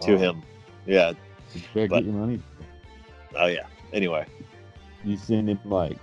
to 0.01 0.13
Oh, 0.13 0.17
him. 0.17 0.43
Yeah. 0.85 1.13
you 1.55 1.61
better 1.73 1.87
but- 1.87 1.95
get 2.01 2.05
your 2.05 2.13
money. 2.13 2.39
Oh 3.35 3.47
yeah. 3.47 3.65
Anyway. 3.93 4.25
You 5.03 5.17
send 5.17 5.49
him 5.49 5.59
like 5.65 5.97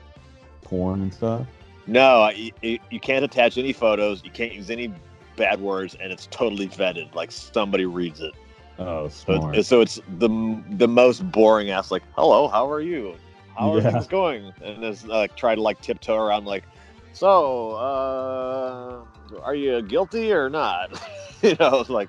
porn 0.63 1.03
and 1.03 1.13
stuff. 1.15 1.47
No, 1.87 2.23
I- 2.23 2.53
you, 2.63 2.79
you 2.91 2.99
can't 3.01 3.25
attach 3.25 3.59
any 3.59 3.73
photos. 3.73 4.23
You 4.25 4.31
can't 4.31 4.53
use 4.55 4.71
any 4.71 4.93
bad 5.37 5.61
words, 5.61 5.97
and 6.01 6.11
it's 6.13 6.27
totally 6.31 6.69
vetted. 6.69 7.15
Like 7.15 7.31
somebody 7.31 7.85
reads 7.85 8.21
it. 8.21 8.33
Oh, 8.79 9.09
So, 9.09 9.37
smart. 9.39 9.57
it's, 9.57 9.69
so 9.69 9.81
it's 9.83 10.01
the 10.19 10.63
the 10.71 10.89
most 10.89 11.31
boring 11.31 11.71
ass. 11.71 11.91
Like, 11.91 12.03
hello, 12.17 12.49
how 12.49 12.71
are 12.71 12.81
you? 12.81 13.17
How 13.57 13.75
are 13.75 13.81
Yeah. 13.81 13.91
things 13.91 14.07
going? 14.07 14.53
And 14.63 14.83
it's 14.85 15.05
like 15.05 15.37
try 15.37 15.55
to 15.55 15.63
like 15.63 15.81
tiptoe 15.81 16.17
around. 16.17 16.45
Like, 16.45 16.65
so 17.13 17.73
uh, 17.73 19.05
are 19.43 19.55
you 19.55 19.83
guilty 19.83 20.33
or 20.33 20.49
not? 20.49 20.91
you 21.43 21.57
know, 21.61 21.81
it's 21.81 21.91
like 21.91 22.09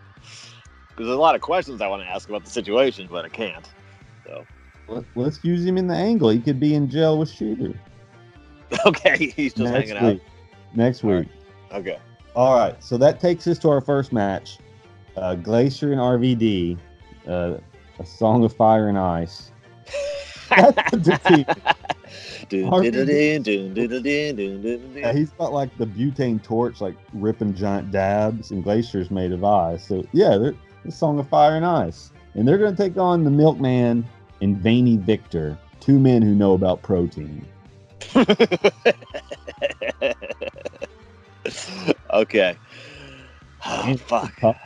because 0.90 1.08
there's 1.08 1.18
a 1.18 1.20
lot 1.20 1.36
of 1.36 1.42
questions 1.42 1.82
I 1.82 1.88
want 1.88 2.04
to 2.04 2.08
ask 2.08 2.30
about 2.30 2.44
the 2.44 2.50
situation, 2.52 3.08
but 3.10 3.26
I 3.26 3.30
can't. 3.30 3.68
So 4.26 4.46
Let, 4.88 5.04
let's 5.16 5.44
use 5.44 5.66
him 5.66 5.78
in 5.78 5.88
the 5.88 5.96
angle. 5.96 6.30
He 6.30 6.40
could 6.40 6.60
be 6.60 6.76
in 6.76 6.90
jail 6.90 7.18
with 7.18 7.30
Shooter 7.30 7.74
okay, 8.86 9.32
he's 9.36 9.54
just 9.54 9.72
next 9.72 9.90
hanging 9.92 10.14
week. 10.14 10.22
Next 10.74 11.04
week. 11.04 11.28
out. 11.72 11.80
Okay. 11.82 12.00
All 12.36 12.58
right, 12.58 12.82
so 12.84 12.98
that 12.98 13.20
takes 13.20 13.46
us 13.48 13.60
to 13.60 13.70
our 13.70 13.82
first 13.82 14.12
match: 14.12 14.58
uh, 15.16 15.36
Glacier 15.36 15.92
and 15.92 16.02
RVD, 16.02 16.78
uh, 17.28 17.58
a 18.00 18.06
Song 18.06 18.44
of 18.44 18.54
Fire 18.56 18.90
and 18.90 18.98
Ice. 18.98 19.52
Yeah, 25.02 25.14
he's 25.14 25.32
got 25.32 25.52
like 25.54 25.76
the 25.78 25.86
butane 25.86 26.44
torch, 26.44 26.82
like 26.82 26.96
ripping 27.14 27.56
giant 27.56 27.92
dabs, 27.92 28.52
and 28.52 28.64
glaciers 28.64 29.12
made 29.12 29.32
of 29.32 29.44
ice. 29.44 29.88
So 29.88 30.06
yeah, 30.12 30.38
the 30.38 30.56
song 30.92 31.20
of 31.20 31.28
fire 31.30 31.56
and 31.56 31.66
ice, 31.66 32.12
and 32.36 32.48
they're 32.48 32.58
gonna 32.58 32.76
take 32.76 32.98
on 32.98 33.24
the 33.24 33.32
Milkman 33.32 34.06
and 34.42 34.58
Veiny 34.58 34.98
Victor, 34.98 35.58
two 35.80 36.00
men 36.00 36.22
who 36.22 36.36
know 36.36 36.54
about 36.54 36.82
protein. 36.82 37.46
okay. 42.14 42.58
Oh, 43.66 43.98
fuck. 43.98 44.58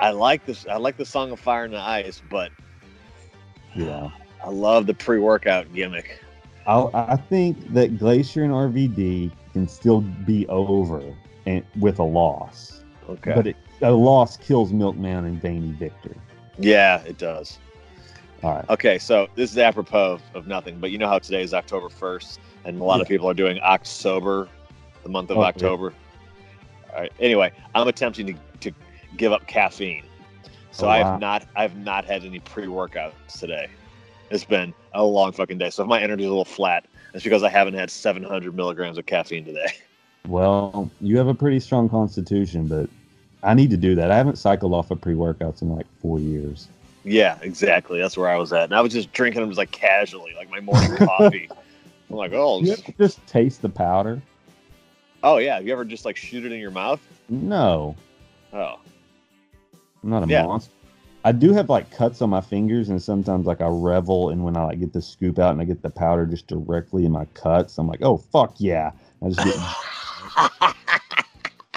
I 0.00 0.10
like 0.10 0.46
this. 0.46 0.66
I 0.66 0.76
like 0.76 0.96
the 0.96 1.04
song 1.04 1.30
of 1.32 1.38
fire 1.38 1.64
and 1.64 1.76
ice, 1.76 2.22
but 2.30 2.50
yeah, 3.74 4.10
I 4.44 4.50
love 4.50 4.86
the 4.86 4.94
pre-workout 4.94 5.72
gimmick. 5.74 6.20
I, 6.66 6.88
I 6.94 7.16
think 7.16 7.72
that 7.74 7.98
Glacier 7.98 8.44
and 8.44 8.52
RVD 8.52 9.30
can 9.52 9.66
still 9.68 10.00
be 10.00 10.46
over 10.48 11.02
and 11.46 11.64
with 11.78 11.98
a 11.98 12.04
loss, 12.04 12.82
Okay. 13.08 13.32
but 13.34 13.46
it, 13.46 13.56
a 13.82 13.90
loss 13.90 14.36
kills 14.36 14.72
Milkman 14.72 15.24
and 15.24 15.40
Veiny 15.40 15.72
Victor. 15.72 16.14
yeah, 16.58 17.00
it 17.02 17.18
does. 17.18 17.58
All 18.42 18.54
right. 18.54 18.64
Okay, 18.70 18.98
so 18.98 19.28
this 19.34 19.50
is 19.50 19.58
apropos 19.58 20.18
of, 20.34 20.46
nothing, 20.46 20.78
but 20.80 20.90
you 20.90 20.98
know 20.98 21.08
how 21.08 21.18
today 21.18 21.42
is 21.42 21.52
October 21.52 21.88
first, 21.88 22.40
and 22.64 22.80
a 22.80 22.84
lot 22.84 23.00
of 23.00 23.08
people 23.08 23.28
are 23.28 23.34
doing 23.34 23.58
October, 23.62 24.48
the 25.02 25.08
month 25.08 25.30
of 25.30 25.36
Oh, 25.38 25.40
yeah. 25.40 25.46
October. 25.48 25.92
All 26.94 27.00
right. 27.00 27.12
Anyway, 27.20 27.52
I'm 27.74 27.86
attempting 27.88 28.26
to, 28.26 28.34
to 28.70 28.76
give 29.16 29.32
up 29.32 29.46
caffeine, 29.46 30.04
so 30.70 30.86
Oh, 30.86 30.90
I 30.90 30.98
have 30.98 31.20
not 31.20 31.46
I've 31.56 31.76
not 31.76 32.04
had 32.04 32.24
any 32.24 32.38
pre-workouts 32.40 33.38
today. 33.38 33.68
It's 34.30 34.44
been 34.44 34.72
a 34.94 35.04
long 35.04 35.32
fucking 35.32 35.58
day, 35.58 35.70
so 35.70 35.82
if 35.82 35.88
my 35.88 36.00
energy 36.00 36.22
is 36.22 36.28
a 36.28 36.30
little 36.30 36.44
flat, 36.44 36.86
it's 37.14 37.24
because 37.24 37.42
I 37.42 37.48
haven't 37.48 37.74
had 37.74 37.90
700 37.90 38.54
milligrams 38.54 38.96
of 38.98 39.06
caffeine 39.06 39.44
today. 39.44 39.68
Well, 40.28 40.90
you 41.00 41.16
have 41.16 41.28
a 41.28 41.34
pretty 41.34 41.58
strong 41.60 41.88
constitution, 41.88 42.66
but 42.68 42.90
I 43.42 43.54
need 43.54 43.70
to 43.70 43.78
do 43.78 43.94
that. 43.94 44.10
I 44.10 44.16
haven't 44.16 44.36
cycled 44.36 44.74
off 44.74 44.90
of 44.90 45.00
pre 45.00 45.14
workouts 45.14 45.62
in 45.62 45.74
like 45.74 45.86
four 46.02 46.18
years. 46.20 46.68
yeah, 47.04 47.38
exactly. 47.40 47.98
That's 47.98 48.18
where 48.18 48.28
I 48.28 48.36
was 48.36 48.52
at, 48.52 48.64
and 48.64 48.74
I 48.74 48.82
was 48.82 48.92
just 48.92 49.10
drinking 49.12 49.40
them 49.40 49.48
just 49.48 49.56
like 49.56 49.70
casually, 49.70 50.34
like 50.36 50.50
my 50.50 50.60
morning 50.60 50.94
coffee. 50.98 51.48
I'm 52.10 52.16
like, 52.16 52.32
oh, 52.34 52.60
You 52.60 52.72
ever 52.72 52.82
just 52.98 53.26
taste 53.26 53.62
the 53.62 53.70
powder? 53.70 54.20
oh 55.22 55.38
yeah. 55.38 55.54
Have 55.54 55.66
you 55.66 55.72
ever 55.72 55.86
just 55.86 56.04
like 56.04 56.18
shoot 56.18 56.44
it 56.44 56.52
in 56.52 56.60
your 56.60 56.70
mouth? 56.70 57.00
No, 57.30 57.96
Oh, 58.52 58.78
I'm 60.04 60.10
not 60.10 60.22
a 60.22 60.26
Yeah. 60.26 60.42
monster. 60.44 60.70
I 61.24 61.32
do 61.32 61.52
have 61.52 61.68
like 61.68 61.90
cuts 61.90 62.22
on 62.22 62.30
my 62.30 62.40
fingers, 62.40 62.88
and 62.88 63.02
sometimes 63.02 63.46
like 63.46 63.60
I 63.60 63.66
revel 63.68 64.30
in 64.30 64.42
when 64.42 64.56
I 64.56 64.64
like 64.64 64.80
get 64.80 64.92
the 64.92 65.02
scoop 65.02 65.38
out 65.38 65.52
and 65.52 65.60
I 65.60 65.64
get 65.64 65.82
the 65.82 65.90
powder 65.90 66.24
just 66.24 66.46
directly 66.46 67.04
in 67.04 67.12
my 67.12 67.26
cuts. 67.34 67.76
I'm 67.78 67.86
like, 67.86 68.00
oh 68.02 68.16
fuck 68.16 68.54
yeah! 68.58 68.92
I 69.22 69.28
just 69.28 69.44
get 69.44 69.56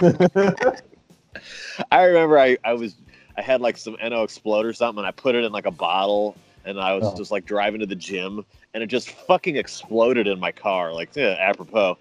I 1.92 2.04
remember 2.04 2.40
I, 2.40 2.58
I 2.64 2.74
was 2.74 2.96
I 3.38 3.42
had 3.42 3.62
like 3.62 3.78
some 3.78 3.98
NO 4.02 4.24
explode 4.24 4.66
or 4.66 4.74
something 4.74 5.00
and 5.00 5.08
I 5.08 5.12
put 5.12 5.36
it 5.36 5.44
in 5.44 5.52
like 5.52 5.66
a 5.66 5.72
bottle 5.72 6.36
and 6.66 6.80
I 6.80 6.94
was 6.94 7.04
Oh. 7.06 7.18
just 7.18 7.32
like 7.32 7.46
driving 7.46 7.80
to 7.82 7.86
the 7.86 7.96
gym 7.96 8.46
and 8.74 8.84
it 8.84 8.88
just 8.88 9.10
fucking 9.10 9.56
exploded 9.58 10.28
in 10.28 10.40
my 10.40 10.52
car 10.52 10.94
like 10.94 11.16
yeah, 11.16 11.36
apropos 11.40 11.98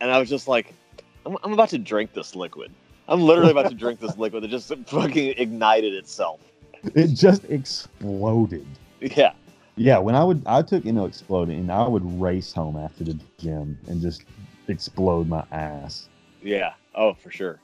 and 0.00 0.10
I 0.10 0.18
was 0.18 0.28
just 0.28 0.46
like 0.48 0.74
I'm, 1.26 1.36
I'm 1.42 1.52
about 1.52 1.70
to 1.70 1.78
drink 1.78 2.12
this 2.12 2.36
liquid 2.36 2.70
I'm 3.08 3.20
literally 3.22 3.50
about 3.50 3.68
to 3.70 3.74
drink 3.74 4.00
this 4.00 4.16
liquid 4.16 4.44
It 4.44 4.48
just 4.48 4.72
fucking 4.86 5.34
ignited 5.38 5.94
itself 5.94 6.40
it 6.94 7.08
just 7.08 7.44
exploded. 7.44 8.66
yeah 9.00 9.32
Yeah, 9.76 9.98
when 9.98 10.14
I 10.14 10.24
would 10.24 10.42
I 10.46 10.62
took 10.62 10.84
Inno 10.84 11.06
exploding 11.06 11.58
and 11.58 11.70
I 11.72 11.86
would 11.86 12.20
race 12.20 12.52
home 12.52 12.76
after 12.76 13.04
the 13.04 13.18
gym 13.38 13.78
and 13.88 14.00
just 14.00 14.24
explode 14.68 15.28
my 15.28 15.44
ass. 15.52 16.08
yeah 16.42 16.72
oh 16.94 17.14
for 17.14 17.30
sure 17.30 17.58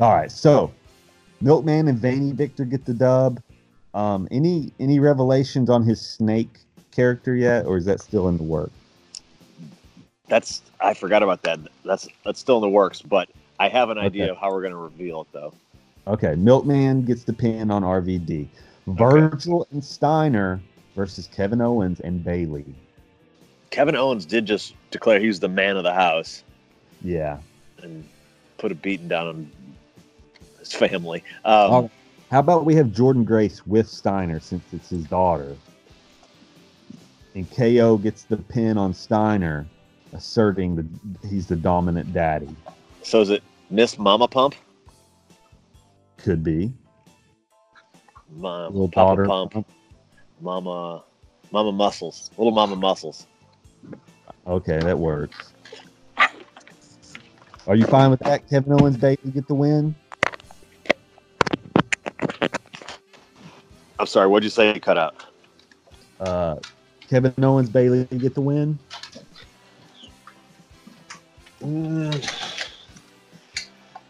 All 0.00 0.14
right, 0.14 0.30
so 0.30 0.72
Milkman 1.40 1.88
and 1.88 1.98
Veiny 1.98 2.32
Victor 2.32 2.64
get 2.64 2.84
the 2.84 2.94
dub. 2.94 3.40
Um, 3.94 4.26
any 4.30 4.72
any 4.80 4.98
revelations 5.00 5.68
on 5.68 5.82
his 5.84 6.00
snake 6.00 6.60
character 6.92 7.34
yet, 7.34 7.66
or 7.66 7.76
is 7.76 7.84
that 7.86 8.00
still 8.00 8.28
in 8.28 8.36
the 8.38 8.42
work? 8.42 8.70
that's 10.28 10.62
I 10.80 10.94
forgot 10.94 11.22
about 11.22 11.42
that 11.42 11.58
that's 11.84 12.08
that's 12.24 12.40
still 12.40 12.56
in 12.56 12.62
the 12.62 12.68
works 12.68 13.02
but 13.02 13.28
I 13.60 13.68
have 13.68 13.90
an 13.90 13.98
idea 13.98 14.24
Okay. 14.24 14.30
of 14.30 14.38
how 14.38 14.50
we're 14.50 14.62
gonna 14.62 14.76
reveal 14.76 15.22
it 15.22 15.26
though 15.32 15.52
Okay, 16.06 16.34
Milkman 16.34 17.04
gets 17.04 17.24
the 17.24 17.32
pin 17.32 17.70
on 17.70 17.82
RVD. 17.82 18.48
Virgil 18.88 19.66
and 19.70 19.84
Steiner 19.84 20.60
versus 20.96 21.28
Kevin 21.32 21.60
Owens 21.60 22.00
and 22.00 22.24
Bayley. 22.24 22.64
Kevin 23.70 23.96
Owens 23.96 24.26
did 24.26 24.44
just 24.44 24.74
declare 24.90 25.20
he 25.20 25.28
was 25.28 25.40
the 25.40 25.48
man 25.48 25.76
of 25.76 25.84
the 25.84 25.94
house 25.94 26.42
Yeah, 27.02 27.38
and 27.78 28.06
put 28.58 28.72
a 28.72 28.74
beating 28.74 29.08
down 29.08 29.28
on 29.28 29.52
his 30.58 30.72
family. 30.72 31.22
Um. 31.44 31.90
How 32.30 32.38
about 32.38 32.64
we 32.64 32.74
have 32.76 32.86
Jordynne 32.86 33.26
Grace 33.26 33.66
with 33.66 33.86
Steiner 33.86 34.40
since 34.40 34.64
it's 34.72 34.88
his 34.88 35.04
daughter? 35.04 35.54
And 37.34 37.50
KO 37.50 37.98
gets 37.98 38.22
the 38.22 38.38
pin 38.38 38.78
on 38.78 38.94
Steiner, 38.94 39.66
asserting 40.14 40.74
that 40.76 40.86
he's 41.28 41.46
the 41.46 41.56
dominant 41.56 42.14
daddy. 42.14 42.48
So 43.02 43.20
is 43.20 43.28
it 43.28 43.42
Miss 43.68 43.98
Mama 43.98 44.28
Pump? 44.28 44.54
Could 46.22 46.44
be. 46.44 46.72
Mom, 48.36 48.72
Little 48.72 48.88
Papa 48.88 49.22
daughter. 49.22 49.26
Pump, 49.26 49.66
Mama, 50.40 51.02
Mama 51.50 51.72
Muscles, 51.72 52.30
little 52.38 52.52
Mama 52.52 52.76
Muscles. 52.76 53.26
Okay, 54.46 54.78
that 54.78 54.96
works. 54.98 55.52
Are 57.66 57.74
you 57.74 57.84
fine 57.86 58.10
with 58.10 58.20
that? 58.20 58.48
Kevin 58.48 58.72
Owens 58.72 58.96
baby 58.96 59.30
get 59.32 59.48
the 59.48 59.54
win? 59.54 59.94
I'm 63.98 64.06
sorry, 64.06 64.28
what'd 64.28 64.44
you 64.44 64.50
say? 64.50 64.78
Cut 64.78 64.98
out. 64.98 65.24
Uh, 66.20 66.56
Kevin 67.08 67.34
Owens 67.42 67.68
Bayley 67.68 68.04
get 68.18 68.34
the 68.34 68.40
win? 68.40 68.78
Mm, 71.60 72.60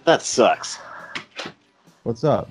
that 0.05 0.22
sucks. 0.22 0.79
What's 2.03 2.25
up? 2.25 2.49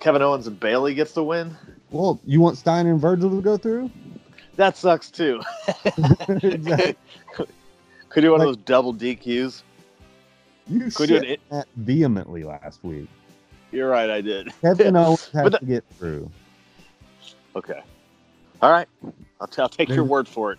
Kevin 0.00 0.22
Owens 0.22 0.46
and 0.46 0.58
Bayley 0.58 0.94
gets 0.94 1.12
the 1.12 1.24
win. 1.24 1.56
Well, 1.90 2.20
you 2.24 2.40
want 2.40 2.58
Steiner 2.58 2.90
and 2.92 3.00
Virgil 3.00 3.30
to 3.30 3.40
go 3.42 3.56
through? 3.56 3.90
That 4.56 4.76
sucks 4.76 5.10
too. 5.10 5.42
Exactly. 6.28 6.96
Could 8.08 8.20
do 8.22 8.32
one 8.32 8.40
of 8.40 8.46
those 8.46 8.56
double 8.58 8.94
DQs. 8.94 9.62
You 10.68 10.90
Could 10.90 11.08
do 11.08 11.16
it. 11.16 11.40
that 11.50 11.66
vehemently 11.76 12.44
last 12.44 12.82
week. 12.82 13.08
You're 13.72 13.88
right, 13.90 14.08
I 14.08 14.20
did. 14.20 14.48
Kevin 14.62 14.96
Owens 14.96 15.28
has 15.30 15.50
the- 15.50 15.58
to 15.58 15.64
get 15.66 15.84
through. 15.98 16.30
Okay. 17.54 17.80
All 18.62 18.70
right. 18.70 18.88
I'll, 19.40 19.46
t- 19.46 19.60
I'll 19.60 19.68
take 19.68 19.88
your 19.90 20.04
word 20.04 20.26
for 20.26 20.52
it. 20.52 20.58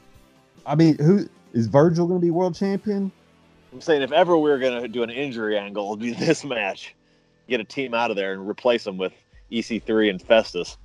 I 0.65 0.75
mean, 0.75 0.97
who 0.99 1.27
is 1.53 1.67
Virgil 1.67 2.05
going 2.07 2.19
to 2.19 2.25
be 2.25 2.29
world 2.31 2.53
champion? 2.55 3.11
I'm 3.73 3.81
saying 3.81 4.01
if 4.01 4.11
ever 4.11 4.37
we 4.37 4.51
are 4.51 4.59
going 4.59 4.81
to 4.81 4.87
do 4.87 5.03
an 5.03 5.09
injury 5.09 5.57
angle, 5.57 5.85
it'll 5.85 5.95
be 5.97 6.11
this 6.13 6.43
match. 6.43 6.93
Get 7.47 7.59
a 7.59 7.63
team 7.63 7.93
out 7.93 8.09
of 8.09 8.17
there 8.17 8.33
and 8.33 8.47
replace 8.47 8.83
them 8.83 8.97
with 8.97 9.13
EC3 9.51 10.09
and 10.09 10.21
Festus. 10.21 10.77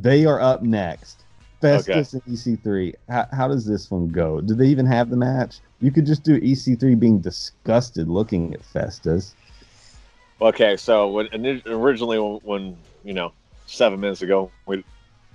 They 0.00 0.24
are 0.24 0.40
up 0.40 0.62
next. 0.62 1.24
Festus 1.60 2.12
and 2.12 2.22
EC3. 2.24 2.94
How, 3.08 3.26
how 3.32 3.48
does 3.48 3.64
this 3.64 3.90
one 3.90 4.08
go? 4.08 4.40
Do 4.40 4.54
they 4.54 4.66
even 4.66 4.86
have 4.86 5.10
the 5.10 5.16
match? 5.16 5.60
You 5.80 5.92
could 5.92 6.06
just 6.06 6.24
do 6.24 6.40
EC3 6.40 6.98
being 6.98 7.20
disgusted 7.20 8.08
looking 8.08 8.52
at 8.54 8.64
Festus. 8.64 9.34
Okay, 10.40 10.76
so 10.76 11.08
when 11.08 11.28
originally 11.66 12.18
when, 12.18 12.76
you 13.04 13.14
know 13.14 13.32
seven 13.66 14.00
minutes 14.00 14.22
ago 14.22 14.50
we 14.66 14.84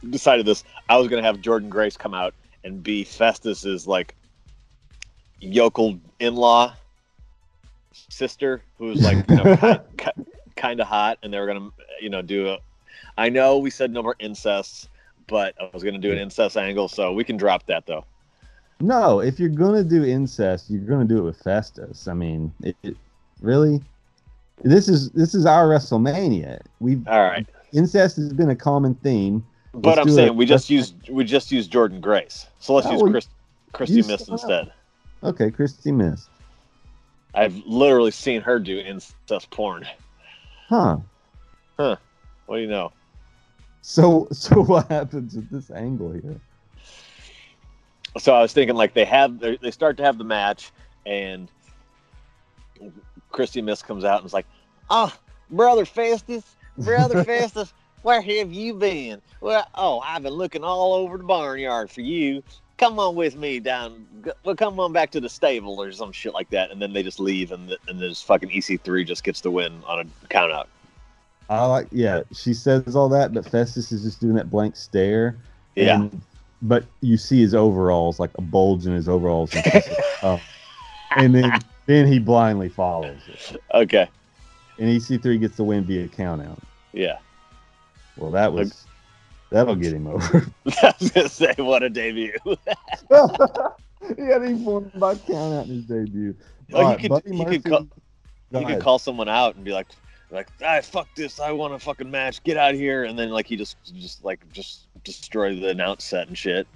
decided 0.10 0.46
this, 0.46 0.64
I 0.90 0.98
was 0.98 1.08
going 1.08 1.22
to 1.22 1.26
have 1.26 1.38
Jordynne 1.38 1.70
Grace 1.70 1.96
come 1.96 2.14
out 2.14 2.34
and 2.64 2.84
be 2.84 3.06
Festus's 3.06 3.88
like 3.88 4.16
yokel 5.40 5.98
in-law 6.20 6.76
sister, 8.10 8.62
who's 8.78 9.02
like 9.04 9.30
you 9.30 9.36
know 9.36 9.56
kind, 10.56 10.80
of 10.80 10.88
hot, 10.88 11.18
and 11.24 11.34
they 11.34 11.40
were 11.40 11.48
to 11.60 11.74
you 12.02 12.10
know 12.10 12.22
do 12.22 12.48
a. 12.50 12.58
I 13.18 13.30
know 13.30 13.58
we 13.58 13.70
said 13.70 13.92
no 13.92 14.04
more 14.04 14.16
incest, 14.20 14.90
but 15.28 15.56
I 15.62 15.70
was 15.74 15.84
to 15.96 16.00
do 16.00 16.12
an 16.12 16.18
incest 16.18 16.58
angle, 16.58 16.88
so 16.88 17.14
we 17.14 17.24
can 17.24 17.38
drop 17.38 17.66
that 17.68 17.86
though. 17.86 18.06
No, 18.80 19.20
if 19.22 19.40
you're 19.40 19.50
to 19.84 19.90
do 19.90 20.04
incest, 20.04 20.70
you're 20.70 20.84
to 21.08 21.12
do 21.14 21.20
it 21.20 21.24
with 21.24 21.38
Festus. 21.42 22.08
I 22.08 22.14
mean, 22.14 22.54
it, 22.62 22.76
it, 22.84 22.96
really? 23.42 23.82
This 24.64 24.88
is 24.88 25.10
this 25.12 25.34
is 25.36 25.46
our 25.46 25.68
WrestleMania. 25.68 26.60
We've 26.80 27.08
All 27.08 27.24
right, 27.24 27.46
incest 27.74 28.18
has 28.18 28.34
been 28.34 28.50
a 28.50 28.56
common 28.56 28.96
theme. 28.96 29.46
but 29.74 29.98
Let's 29.98 30.00
I'm 30.02 30.10
saying 30.10 30.28
it. 30.28 30.36
we 30.36 30.46
just 30.46 30.70
Let's- 30.70 30.70
used 30.70 31.10
we 31.10 31.24
just 31.24 31.52
used 31.52 31.72
Jordynne 31.72 32.02
Grace, 32.02 32.48
so 32.60 32.74
let's 32.74 32.88
Oh, 32.88 32.94
use 32.94 33.02
Chris, 33.04 33.28
Christy 33.74 34.02
Mist 34.02 34.30
instead. 34.30 34.72
Okay, 35.24 35.50
Christy 35.50 35.92
missed. 35.92 36.30
I've 37.38 37.56
literally 37.68 38.10
seen 38.10 38.42
her 38.42 38.58
do 38.58 38.80
incest 38.80 39.52
porn. 39.52 39.86
Huh. 40.68 40.98
Huh. 41.78 41.98
What 42.48 42.56
do 42.56 42.62
you 42.64 42.68
know? 42.68 42.92
So 43.82 44.28
so 44.32 44.64
what 44.64 44.88
happens 44.90 45.36
with 45.36 45.50
this 45.52 45.70
angle 45.70 46.12
here? 46.12 46.42
So 48.18 48.34
I 48.34 48.42
was 48.42 48.54
thinking 48.54 48.76
like 48.76 48.96
they 48.96 49.06
have 49.06 49.40
they 49.40 49.58
they 49.58 49.70
start 49.70 49.98
to 49.98 50.04
have 50.04 50.18
the 50.18 50.24
match 50.24 50.72
and 51.06 51.48
Christy 53.30 53.62
Miss 53.62 53.84
comes 53.84 54.04
out 54.04 54.20
and 54.20 54.26
is 54.26 54.34
like, 54.34 54.48
"Oh, 54.90 55.14
brother 55.52 55.86
Festus, 55.86 56.56
brother 56.78 57.24
Festus, 57.24 57.72
where 58.02 58.22
have 58.22 58.52
you 58.52 58.74
been? 58.74 59.22
Well, 59.42 59.68
oh, 59.76 60.00
I've 60.00 60.24
been 60.24 60.34
looking 60.34 60.64
all 60.64 60.94
over 60.94 61.18
the 61.18 61.24
barnyard 61.24 61.92
for 61.92 62.02
you. 62.02 62.42
Come 62.78 63.00
on 63.00 63.16
with 63.16 63.36
me 63.36 63.60
down. 63.60 64.06
Well, 64.44 64.56
come 64.56 64.80
on 64.80 64.94
back 64.94 65.12
to 65.12 65.20
the 65.20 65.30
stable 65.30 65.82
or 65.82 65.92
some 65.92 66.12
shit 66.12 66.34
like 66.34 66.50
that." 66.52 66.72
And 66.72 66.82
then 66.82 66.94
they 66.94 67.04
just 67.04 67.20
leave 67.20 67.52
and 67.52 67.70
the, 67.70 67.78
and 67.88 68.00
this 68.00 68.22
fucking 68.22 68.50
EC3 68.50 69.06
just 69.06 69.24
gets 69.24 69.42
the 69.42 69.52
win 69.52 69.82
on 69.86 70.00
a 70.00 70.28
count 70.28 70.52
out. 70.52 70.70
I 71.50 71.66
like 71.66 71.88
yeah, 71.92 72.24
she 72.34 72.54
says 72.54 72.96
all 72.96 73.10
that, 73.10 73.34
but 73.34 73.50
Festus 73.50 73.92
is 73.92 74.04
just 74.04 74.20
doing 74.20 74.36
that 74.36 74.50
blank 74.50 74.76
stare. 74.76 75.38
Yeah. 75.76 76.02
And, 76.02 76.22
but 76.62 76.86
you 77.02 77.18
see 77.18 77.40
his 77.40 77.54
overalls, 77.54 78.20
like 78.20 78.32
a 78.38 78.42
bulge 78.42 78.86
in 78.86 78.94
his 78.94 79.10
overalls. 79.10 79.54
And, 80.24 80.40
oh. 80.40 80.42
and 81.16 81.36
then 81.36 81.60
then 81.86 82.08
he 82.08 82.20
blindly 82.20 82.70
follows 82.70 83.22
it. 83.28 83.62
Okay. 83.74 84.10
And 84.80 84.90
EC3 84.90 85.40
gets 85.40 85.58
the 85.58 85.64
win 85.64 85.84
via 85.84 86.08
count 86.08 86.42
out. 86.42 86.60
Yeah. 86.92 87.18
Well, 88.18 88.32
that 88.32 88.52
was 88.52 88.86
that'll 89.50 89.76
get 89.76 89.94
him 89.94 90.08
over. 90.08 90.48
I 90.84 90.94
was 91.00 91.12
gonna 91.12 91.30
say 91.30 91.54
what 91.58 91.84
a 91.84 91.90
debut. 91.90 92.34
he 94.16 94.24
had 94.24 94.44
him 94.44 94.64
won 94.66 94.92
by 94.96 95.16
count 95.16 95.54
out 95.54 95.66
in 95.68 95.76
his 95.76 95.86
debut. 95.86 96.36
Oh, 96.74 96.84
All 96.84 96.92
you 97.00 97.10
could- 97.10 97.24
you 97.26 97.46
could 97.46 97.64
call- 97.64 97.88
you 98.52 98.66
could 98.66 98.80
call 98.82 99.00
someone 99.00 99.28
out 99.28 99.56
and 99.56 99.64
be 99.66 99.72
like, 99.74 99.88
like, 100.32 100.48
ah, 100.66 100.80
fuck 100.82 101.08
this, 101.16 101.40
I 101.40 101.52
want 101.52 101.74
a 101.74 101.80
fucking 101.80 102.10
match, 102.10 102.44
get 102.44 102.58
out 102.58 102.72
of 102.74 102.80
here, 102.80 103.04
and 103.06 103.18
then 103.18 103.30
like 103.30 103.48
he 103.48 103.56
just, 103.56 103.78
just 103.98 104.24
like, 104.24 104.40
just 104.52 104.88
destroy 105.04 105.56
the 105.56 105.70
announce 105.70 106.04
set 106.06 106.28
and 106.28 106.38
shit. 106.38 106.68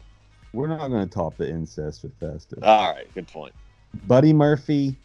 We're 0.53 0.67
not 0.67 0.89
going 0.89 1.07
to 1.07 1.13
top 1.13 1.37
the 1.37 1.49
incest 1.49 2.03
with 2.03 2.13
Festus. 2.19 2.59
All 2.61 2.91
right, 2.93 3.07
good 3.13 3.27
point. 3.27 3.53
Buddy 4.07 4.33
Murphy 4.33 4.95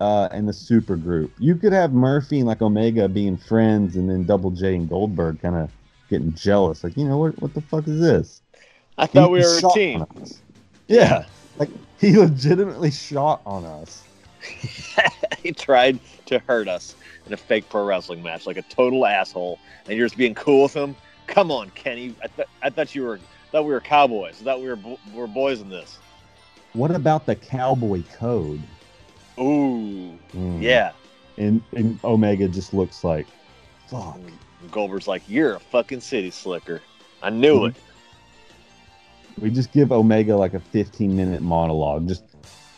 uh, 0.00 0.28
and 0.32 0.48
the 0.48 0.52
super 0.52 0.96
group. 0.96 1.32
You 1.38 1.54
could 1.56 1.72
have 1.72 1.92
Murphy 1.92 2.38
and 2.38 2.46
like 2.48 2.60
Omega 2.62 3.08
being 3.08 3.36
friends, 3.36 3.96
and 3.96 4.10
then 4.10 4.24
Double 4.24 4.50
J 4.50 4.74
and 4.74 4.88
Goldberg 4.88 5.40
kind 5.40 5.54
of 5.56 5.70
getting 6.08 6.32
jealous. 6.34 6.84
Like, 6.84 6.96
you 6.96 7.04
know 7.04 7.18
what? 7.18 7.40
What 7.40 7.54
the 7.54 7.60
fuck 7.62 7.86
is 7.88 8.00
this? 8.00 8.42
I 8.98 9.06
thought 9.06 9.30
we 9.30 9.40
were 9.40 9.58
a 9.58 9.62
team. 9.74 10.06
Yeah, 10.88 11.24
like 11.58 11.70
he 11.98 12.16
legitimately 12.16 12.90
shot 12.90 13.42
on 13.44 13.64
us. 13.64 14.04
he 15.42 15.52
tried 15.52 15.98
to 16.26 16.38
hurt 16.40 16.68
us 16.68 16.94
in 17.26 17.32
a 17.32 17.36
fake 17.36 17.68
pro 17.68 17.84
wrestling 17.84 18.22
match, 18.22 18.46
like 18.46 18.56
a 18.56 18.62
total 18.62 19.04
asshole, 19.06 19.58
and 19.86 19.96
you're 19.96 20.06
just 20.06 20.16
being 20.16 20.34
cool 20.34 20.64
with 20.64 20.74
him. 20.74 20.94
Come 21.26 21.50
on, 21.50 21.70
Kenny. 21.70 22.14
I, 22.22 22.28
th- 22.28 22.48
I 22.62 22.70
thought 22.70 22.94
you 22.94 23.02
were, 23.02 23.18
thought 23.50 23.64
we 23.64 23.72
were 23.72 23.80
cowboys. 23.80 24.40
I 24.40 24.44
thought 24.44 24.60
we 24.60 24.68
were, 24.68 24.76
bo- 24.76 24.98
we 25.12 25.18
were 25.18 25.26
boys 25.26 25.60
in 25.60 25.68
this. 25.68 25.98
What 26.72 26.92
about 26.92 27.26
the 27.26 27.34
cowboy 27.34 28.02
code? 28.16 28.62
Ooh, 29.38 30.16
Mm. 30.34 30.62
yeah. 30.62 30.92
And, 31.36 31.62
and 31.74 31.98
Omega 32.04 32.48
just 32.48 32.72
looks 32.72 33.02
like, 33.02 33.26
fuck. 33.88 34.18
Goldberg's 34.70 35.08
like, 35.08 35.22
you're 35.28 35.54
a 35.54 35.60
fucking 35.60 36.00
city 36.00 36.30
slicker. 36.30 36.82
I 37.22 37.30
knew 37.30 37.66
it. 37.66 37.76
We 39.40 39.50
just 39.50 39.72
give 39.72 39.92
Omega 39.92 40.36
like 40.36 40.54
a 40.54 40.60
15 40.60 41.14
minute 41.14 41.42
monologue. 41.42 42.08
Just 42.08 42.24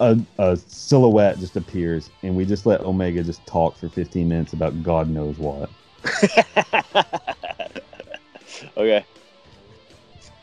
a, 0.01 0.19
a 0.39 0.57
silhouette 0.57 1.39
just 1.39 1.57
appears, 1.57 2.11
and 2.23 2.35
we 2.37 2.45
just 2.45 2.67
let 2.67 2.81
Omega 2.81 3.23
just 3.23 3.47
talk 3.47 3.77
for 3.77 3.89
15 3.89 4.29
minutes 4.29 4.53
about 4.53 4.83
God 4.83 5.09
knows 5.09 5.39
what. 5.39 5.71
okay. 8.77 9.05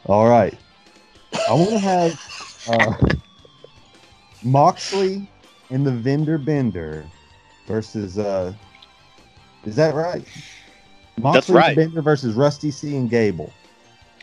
All 0.06 0.28
right. 0.28 0.58
I 1.50 1.54
want 1.54 1.72
to 1.72 1.80
have 1.80 2.20
uh, 2.68 2.94
Moxley 4.44 5.28
and 5.70 5.86
the 5.86 5.92
Vendor 5.92 6.38
Bender 6.38 7.06
versus. 7.68 8.18
Uh, 8.18 8.54
is 9.66 9.76
that 9.76 9.96
right? 9.96 10.24
Moxley 11.18 11.56
right. 11.56 11.76
Bender 11.76 12.02
versus 12.02 12.36
Rusty 12.36 12.72
C 12.72 12.96
and 12.96 13.10
Gable. 13.10 13.52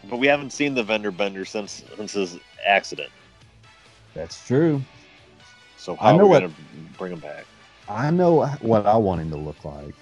But 0.09 0.19
we 0.19 0.27
haven't 0.27 0.51
seen 0.51 0.75
the 0.75 0.83
vendor 0.83 1.11
bender 1.11 1.45
since 1.45 1.85
since 1.97 2.13
his 2.13 2.39
accident. 2.67 3.11
That's 4.15 4.45
true. 4.47 4.83
So 5.77 5.97
I 6.01 6.13
know 6.13 6.21
are 6.21 6.25
we 6.25 6.29
what- 6.31 6.41
gonna 6.41 6.53
bring 6.99 7.13
him 7.13 7.21
back? 7.21 7.45
I 7.89 8.11
know 8.11 8.47
what 8.61 8.87
I 8.87 8.97
want 8.97 9.21
him 9.21 9.31
to 9.31 9.37
look 9.37 9.65
like. 9.65 9.95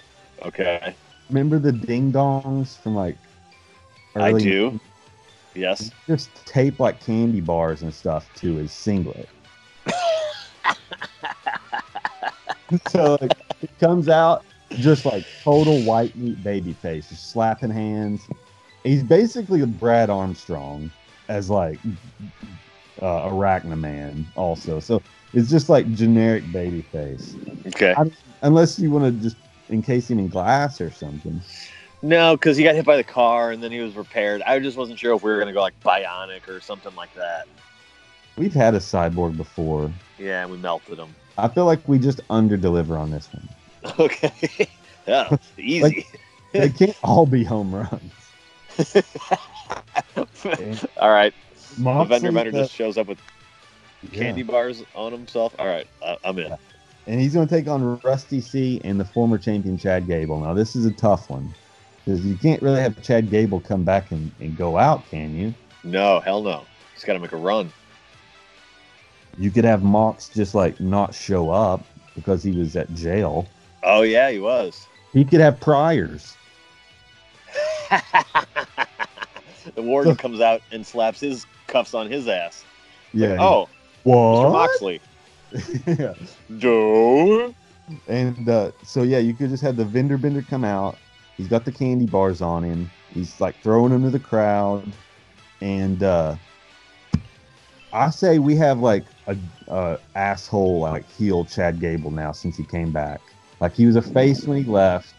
Okay, 0.43 0.95
Remember 1.29 1.59
the 1.59 1.73
ding 1.73 2.13
dongs 2.13 2.77
from 2.79 2.95
like. 2.95 3.17
I 4.17 4.33
do. 4.33 4.81
Yes. 5.55 5.91
Just 6.07 6.31
tape 6.47 6.81
like 6.81 7.01
candy 7.01 7.41
bars 7.41 7.83
and 7.83 7.93
stuff 7.95 8.29
to 8.37 8.57
his 8.57 8.73
singlet. 8.73 9.29
so 12.89 13.17
like, 13.21 13.33
he 13.61 13.69
comes 13.79 14.09
out 14.09 14.45
just 14.79 15.05
like 15.05 15.25
total 15.43 15.81
white 15.83 16.15
meat 16.17 16.43
baby 16.43 16.73
face, 16.73 17.09
just 17.09 17.31
slapping 17.31 17.71
hands. 17.71 18.27
He's 18.85 19.03
basically 19.03 19.61
a 19.61 19.67
Brad 19.67 20.11
Armstrong 20.11 20.91
as 21.29 21.51
like 21.51 21.79
uh, 23.03 23.29
Arachna 23.29 23.79
Man, 23.79 24.27
also. 24.37 24.81
So 24.81 25.03
it's 25.35 25.51
just 25.51 25.69
like 25.69 25.93
generic 25.93 26.51
baby 26.53 26.83
face. 26.83 27.37
Okay. 27.67 27.95
I, 27.97 28.11
unless 28.43 28.79
you 28.79 28.91
want 28.91 29.05
to 29.05 29.23
just 29.23 29.37
encase 29.69 30.11
him 30.11 30.19
in 30.19 30.29
glass 30.29 30.81
or 30.81 30.91
something. 30.91 31.41
No, 32.03 32.35
because 32.35 32.57
he 32.57 32.65
got 32.65 32.75
hit 32.75 32.87
by 32.87 32.97
the 32.97 33.05
car 33.05 33.51
and 33.51 33.63
then 33.63 33.71
he 33.71 33.81
was 33.81 33.95
repaired. 33.95 34.43
I 34.43 34.59
just 34.59 34.77
wasn't 34.77 34.99
sure 34.99 35.15
if 35.15 35.23
we 35.23 35.31
were 35.31 35.39
gonna 35.39 35.53
go 35.53 35.61
like 35.61 35.79
bionic 35.85 36.49
or 36.49 36.61
something 36.61 36.95
like 36.95 37.15
that. 37.15 37.47
We've 38.37 38.55
had 38.55 38.75
a 38.75 38.79
cyborg 38.79 39.37
before. 39.37 39.93
Yeah, 40.19 40.43
and 40.43 40.51
we 40.51 40.57
melted 40.57 40.99
him. 40.99 41.15
I 41.37 41.49
feel 41.49 41.67
like 41.67 41.87
we 41.87 41.99
just 41.99 42.21
under 42.31 42.57
deliver 42.57 42.97
on 42.97 43.11
this 43.11 43.29
one. 43.33 43.49
Okay. 43.99 44.69
yeah, 45.07 45.29
oh, 45.33 45.39
easy. 45.57 46.07
They 46.53 46.69
can't 46.69 46.97
all 47.03 47.27
be 47.27 47.45
home 47.45 47.75
runs. 47.75 48.13
All 50.99 51.11
right. 51.11 51.33
The 51.77 51.81
Moxley, 51.81 52.09
vendor 52.09 52.33
vendor 52.33 52.51
just 52.51 52.75
shows 52.75 52.99
up 52.99 53.07
with 53.07 53.19
yeah. 54.11 54.21
candy 54.21 54.43
bars 54.43 54.83
on 54.95 55.13
himself. 55.13 55.55
All 55.59 55.67
right, 55.67 55.87
I, 56.05 56.17
I'm 56.25 56.39
in. 56.39 56.55
and 57.07 57.21
he's 57.21 57.35
going 57.35 57.47
to 57.47 57.55
take 57.55 57.69
on 57.69 57.99
Rusty 58.01 58.41
C 58.41 58.81
and 58.85 58.99
the 58.99 59.05
former 59.05 59.39
champion 59.39 59.79
Chad 59.79 60.07
Gable. 60.07 60.41
Now, 60.41 60.55
this 60.55 60.75
is 60.75 60.85
a 60.85 60.93
tough 60.93 61.31
one 61.31 61.55
because 62.05 62.25
you 62.25 62.37
can't 62.37 62.61
really 62.63 62.81
have 62.81 63.01
Chad 63.03 63.31
Gable 63.31 63.61
come 63.61 63.85
back 63.85 64.11
and, 64.11 64.31
and 64.41 64.57
go 64.57 64.77
out, 64.77 65.09
can 65.11 65.35
you? 65.37 65.55
No, 65.85 66.21
hell 66.21 66.43
no. 66.43 66.65
He's 66.95 67.05
got 67.05 67.15
to 67.15 67.19
make 67.19 67.33
a 67.33 67.37
run. 67.37 67.73
You 69.39 69.51
could 69.51 69.65
have 69.65 69.83
Mox 69.83 70.29
just 70.29 70.55
like 70.55 70.81
not 70.81 71.15
show 71.15 71.51
up 71.51 71.85
because 72.15 72.43
he 72.43 72.53
was 72.53 72.77
at 72.77 72.93
jail. 72.95 73.47
Oh 73.83 74.03
yeah, 74.03 74.31
he 74.31 74.39
was. 74.39 74.87
He 75.13 75.25
could 75.25 75.41
have 75.41 75.59
priors. 75.61 76.37
the 79.75 79.83
warden 79.83 80.17
comes 80.17 80.41
out 80.41 80.63
and 80.71 80.87
slaps 80.87 81.21
his 81.21 81.47
cuffs 81.67 81.95
on 81.95 82.11
his 82.11 82.29
ass. 82.29 82.65
Yeah. 83.13 83.37
Oh, 83.41 83.69
Mr. 84.05 84.43
what? 84.43 84.53
Moxley. 84.53 85.01
yeah. 85.87 86.15
And 88.07 88.49
uh, 88.49 88.71
so 88.85 89.03
yeah, 89.03 89.19
you 89.19 89.35
could 89.35 89.51
just 89.51 89.63
have 89.63 89.77
the 89.77 89.85
vendor 89.85 90.17
bender 90.17 90.43
come 90.43 90.65
out. 90.65 90.97
He's 91.37 91.49
got 91.49 91.65
the 91.65 91.73
candy 91.73 92.07
bars 92.07 92.41
on 92.41 92.63
him. 92.63 92.91
He's 93.13 93.41
like 93.41 93.57
throwing 93.63 93.91
them 93.91 94.05
to 94.05 94.11
the 94.11 94.21
crowd, 94.21 94.85
and 95.61 96.03
uh, 96.03 96.37
I 97.93 98.11
say 98.11 98.39
we 98.39 98.55
have 98.57 98.79
like 98.79 99.05
a, 99.27 99.37
a 99.69 99.99
asshole 100.15 100.81
like 100.81 101.11
heel 101.11 101.45
Chad 101.45 101.81
Gable 101.81 102.11
now 102.11 102.31
since 102.31 102.57
he 102.57 102.65
came 102.65 102.93
back. 102.93 103.21
Like 103.61 103.75
he 103.75 103.87
was 103.87 103.97
a 103.97 104.03
face 104.03 104.47
when 104.47 104.59
he 104.59 104.65
left, 104.65 105.13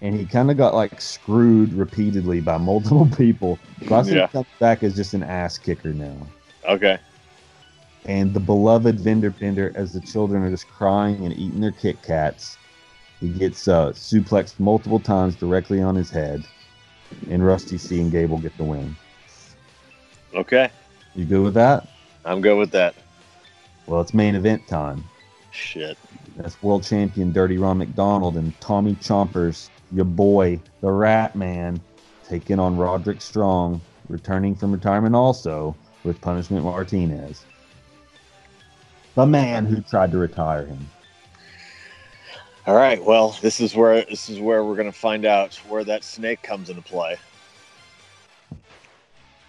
and 0.00 0.14
he 0.14 0.24
kind 0.24 0.50
of 0.50 0.56
got 0.56 0.74
like 0.74 1.00
screwed 1.00 1.72
repeatedly 1.72 2.40
by 2.40 2.56
multiple 2.58 3.06
people. 3.16 3.58
So 3.86 3.96
I 3.96 4.02
Yeah. 4.02 4.26
comes 4.28 4.46
back 4.60 4.82
as 4.82 4.96
just 4.96 5.14
an 5.14 5.22
ass 5.22 5.58
kicker 5.58 5.92
now. 5.92 6.26
Okay. 6.68 6.98
And 8.04 8.32
the 8.32 8.40
beloved 8.40 9.00
vendor 9.00 9.30
bender, 9.30 9.72
as 9.74 9.92
the 9.92 10.00
children 10.00 10.42
are 10.42 10.50
just 10.50 10.68
crying 10.68 11.24
and 11.24 11.34
eating 11.34 11.60
their 11.60 11.72
Kit 11.72 12.00
Kats, 12.02 12.56
he 13.20 13.28
gets 13.28 13.66
uh, 13.68 13.90
suplexed 13.90 14.60
multiple 14.60 15.00
times 15.00 15.34
directly 15.34 15.82
on 15.82 15.94
his 15.94 16.08
head, 16.08 16.42
and 17.28 17.44
Rusty 17.44 17.76
C 17.76 18.00
and 18.00 18.12
Gable 18.12 18.38
get 18.38 18.56
the 18.56 18.64
win. 18.64 18.96
Okay. 20.34 20.70
You 21.14 21.24
good 21.24 21.42
with 21.42 21.54
that? 21.54 21.88
I'm 22.24 22.40
good 22.40 22.56
with 22.56 22.70
that. 22.70 22.94
Well, 23.86 24.00
it's 24.00 24.14
main 24.14 24.34
event 24.34 24.66
time. 24.68 25.02
Shit. 25.50 25.98
That's 26.38 26.62
world 26.62 26.84
champion 26.84 27.32
Dirty 27.32 27.58
Ron 27.58 27.78
McDonald 27.78 28.36
and 28.36 28.58
Tommy 28.60 28.94
Chompers, 28.94 29.70
your 29.90 30.04
boy, 30.04 30.60
the 30.80 30.90
Rat 30.90 31.34
Man, 31.34 31.80
taking 32.28 32.60
on 32.60 32.76
Roderick 32.76 33.20
Strong, 33.20 33.80
returning 34.08 34.54
from 34.54 34.70
retirement 34.70 35.16
also 35.16 35.74
with 36.04 36.20
Punishment 36.20 36.64
Martinez. 36.64 37.44
The 39.16 39.26
man 39.26 39.66
who 39.66 39.80
tried 39.80 40.12
to 40.12 40.18
retire 40.18 40.64
him. 40.64 40.88
All 42.68 42.76
right. 42.76 43.02
Well, 43.02 43.36
this 43.42 43.60
is 43.60 43.74
where 43.74 44.04
this 44.04 44.30
is 44.30 44.38
where 44.38 44.62
we're 44.62 44.76
gonna 44.76 44.92
find 44.92 45.24
out 45.24 45.56
where 45.68 45.82
that 45.84 46.04
snake 46.04 46.42
comes 46.42 46.70
into 46.70 46.82
play. 46.82 47.16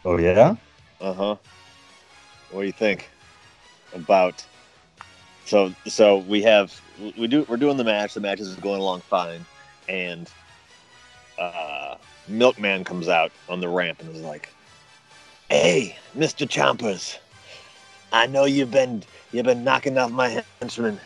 Oh, 0.03 0.17
yeah? 0.17 0.55
Uh 0.99 1.13
huh. 1.13 1.35
What 2.49 2.61
do 2.61 2.65
you 2.65 2.71
think 2.71 3.09
about? 3.93 4.43
So 5.49 5.73
so 5.87 6.19
we 6.19 6.43
have 6.43 6.79
we 7.17 7.25
do 7.25 7.43
we're 7.49 7.57
doing 7.57 7.77
the 7.77 7.83
match. 7.83 8.13
The 8.13 8.19
match 8.19 8.39
is 8.39 8.55
going 8.57 8.79
along 8.79 9.01
fine, 9.01 9.43
and 9.87 10.29
uh, 11.39 11.95
Milkman 12.27 12.83
comes 12.83 13.09
out 13.09 13.31
on 13.49 13.59
the 13.59 13.67
ramp 13.67 13.99
and 13.99 14.15
is 14.15 14.21
like, 14.21 14.49
"Hey, 15.49 15.97
Mister 16.13 16.45
Chompers, 16.45 17.17
I 18.13 18.27
know 18.27 18.45
you've 18.45 18.69
been 18.69 19.01
you've 19.31 19.47
been 19.47 19.63
knocking 19.63 19.97
off 19.97 20.11
my 20.11 20.43
henchmen. 20.61 20.99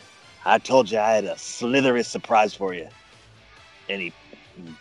I 0.44 0.58
told 0.58 0.90
you 0.90 0.98
I 0.98 1.12
had 1.12 1.24
a 1.24 1.38
slithery 1.38 2.02
surprise 2.02 2.52
for 2.52 2.74
you." 2.74 2.88
And 3.88 4.02
he 4.02 4.12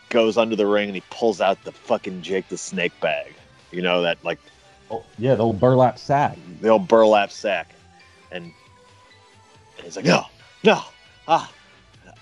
goes 0.10 0.38
under 0.38 0.58
the 0.58 0.68
ring 0.68 0.90
and 0.90 0.96
he 0.96 1.04
pulls 1.10 1.40
out 1.40 1.64
the 1.64 1.72
fucking 1.72 2.22
Jake 2.22 2.50
the 2.50 2.58
Snake 2.58 3.00
bag. 3.00 3.34
You 3.72 3.82
know 3.82 4.02
that 4.02 4.18
like 4.26 4.40
Oh, 4.92 5.06
yeah, 5.18 5.36
the 5.36 5.44
old 5.44 5.62
burlap 5.62 5.98
sack. 5.98 6.38
the 6.60 6.68
old 6.68 6.90
burlap 6.90 7.32
sack, 7.32 7.74
and 8.30 8.52
he's 9.84 9.96
like, 9.96 10.06
"No, 10.06 10.26
no, 10.64 10.82
ah, 11.28 11.52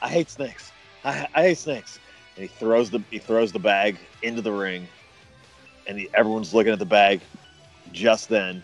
I 0.02 0.10
hate 0.10 0.30
snakes. 0.30 0.72
I, 1.04 1.28
I 1.34 1.44
hate 1.44 1.58
snakes." 1.58 2.00
And 2.36 2.44
he 2.44 2.48
throws 2.48 2.90
the 2.90 3.02
he 3.12 3.20
throws 3.20 3.52
the 3.52 3.60
bag 3.60 3.98
into 4.24 4.42
the 4.42 4.52
ring, 4.52 4.88
and 5.88 5.98
he, 5.98 6.10
everyone's 6.14 6.54
looking 6.54 6.74
at 6.74 6.80
the 6.80 6.86
bag. 6.86 7.22
Just 7.92 8.30
then, 8.30 8.64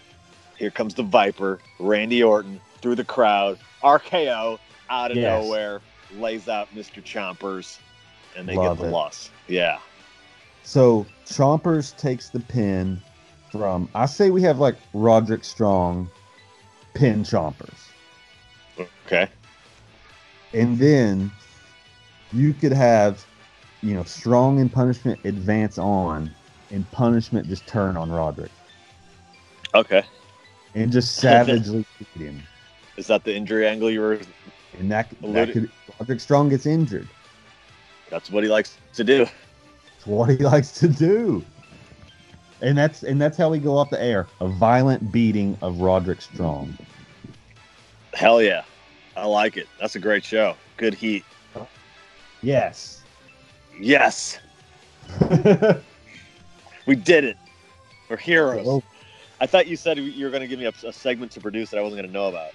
here 0.57 0.71
comes 0.71 0.93
the 0.93 1.03
Viper, 1.03 1.59
Randy 1.79 2.23
Orton, 2.23 2.59
through 2.81 2.95
the 2.95 3.03
crowd, 3.03 3.57
RKO 3.83 4.57
out 4.89 5.11
of 5.11 5.17
Yes. 5.17 5.43
nowhere, 5.43 5.81
lays 6.15 6.47
out 6.47 6.73
Mr. 6.73 7.03
Chompers, 7.03 7.77
and 8.37 8.47
they 8.47 8.55
Love 8.55 8.77
get 8.77 8.83
the 8.83 8.89
it. 8.89 8.93
loss. 8.93 9.29
Yeah, 9.47 9.79
So 10.63 11.05
Chompers 11.25 11.95
takes 11.97 12.29
the 12.29 12.39
pin 12.39 13.01
from, 13.51 13.89
I 13.95 14.05
say 14.05 14.29
we 14.29 14.41
have 14.43 14.59
like 14.59 14.75
Roderick 14.93 15.43
Strong 15.43 16.09
pin 16.93 17.23
Chompers. 17.23 17.86
Okay, 19.07 19.29
And 20.53 20.77
then 20.77 21.31
you 22.33 22.53
could 22.53 22.73
have, 22.73 23.25
you 23.81 23.93
know, 23.93 24.03
Strong 24.03 24.59
and 24.59 24.71
Punishment 24.71 25.19
advance 25.23 25.77
on 25.77 26.29
and 26.71 26.89
Punishment 26.91 27.47
just 27.47 27.65
turn 27.67 27.95
on 27.95 28.11
Roderick 28.11 28.51
okay. 29.73 30.03
and 30.75 30.91
just 30.91 31.15
savagely 31.15 31.85
beat 31.99 32.25
him. 32.25 32.43
Is 32.97 33.07
that 33.07 33.23
the 33.23 33.35
injury 33.35 33.67
angle 33.67 33.89
you 33.89 34.01
were? 34.01 34.19
And 34.79 34.91
that, 34.91 35.09
that 35.21 35.51
could, 35.51 35.71
Roderick 35.99 36.19
Strong 36.19 36.49
gets 36.49 36.65
injured. 36.65 37.07
That's 38.09 38.29
what 38.29 38.43
he 38.43 38.49
likes 38.49 38.77
to 38.93 39.03
do. 39.03 39.25
It's 39.95 40.07
what 40.07 40.29
he 40.29 40.37
likes 40.37 40.71
to 40.79 40.87
do. 40.87 41.43
And 42.59 42.75
that's 42.75 43.03
and 43.03 43.21
that's 43.21 43.37
how 43.37 43.49
we 43.49 43.59
go 43.59 43.77
off 43.77 43.91
the 43.91 44.01
air. 44.01 44.25
A 44.41 44.47
violent 44.47 45.11
beating 45.11 45.55
of 45.61 45.79
Roderick 45.79 46.21
Strong. 46.21 46.75
Hell 48.13 48.41
yeah. 48.41 48.63
I 49.17 49.25
like 49.25 49.57
it. 49.57 49.67
That's 49.79 49.95
a 49.95 49.99
great 49.99 50.23
show. 50.23 50.55
Good 50.77 50.93
heat. 50.93 51.25
Yes. 52.43 53.01
Yes. 53.79 54.37
We 56.85 56.95
did 56.95 57.23
it. 57.25 57.37
We're 58.09 58.17
heroes. 58.17 58.65
Oh, 58.67 58.83
I 59.41 59.47
thought 59.47 59.67
you 59.67 59.75
said 59.75 59.97
you 59.97 60.23
were 60.25 60.31
going 60.31 60.41
to 60.41 60.47
give 60.47 60.59
me 60.59 60.65
a, 60.65 60.73
a 60.87 60.93
segment 60.93 61.31
to 61.33 61.41
produce 61.41 61.69
that 61.71 61.77
I 61.77 61.81
wasn't 61.81 62.01
going 62.01 62.07
to 62.07 62.13
know 62.13 62.29
about. 62.29 62.51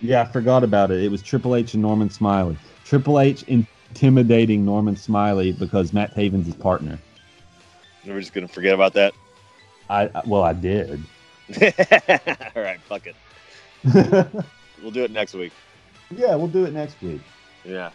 yeah, 0.00 0.20
I 0.22 0.24
forgot 0.26 0.62
about 0.64 0.90
it. 0.90 1.02
It 1.02 1.10
was 1.10 1.22
Triple 1.22 1.56
H 1.56 1.74
and 1.74 1.82
Norman 1.82 2.10
Smiley. 2.10 2.56
Triple 2.84 3.18
H 3.18 3.42
intimidating 3.44 4.64
Norman 4.64 4.96
Smiley 4.96 5.52
because 5.52 5.92
Matt 5.92 6.14
Taven's 6.14 6.46
his 6.46 6.54
partner. 6.54 6.98
We're 8.06 8.20
just 8.20 8.32
going 8.34 8.46
to 8.46 8.52
forget 8.52 8.74
about 8.74 8.92
that. 8.94 9.14
I- 9.90 10.10
well, 10.26 10.42
I 10.42 10.52
did. 10.52 11.02
All 11.60 12.62
right, 12.62 12.80
fuck 12.82 13.06
it. 13.06 13.14
We'll 14.82 14.90
do 14.90 15.04
it 15.04 15.12
next 15.12 15.34
week. 15.34 15.52
Yeah, 16.16 16.34
we'll 16.34 16.48
do 16.48 16.64
it 16.64 16.72
next 16.72 17.00
week. 17.02 17.20
Yeah. 17.64 17.90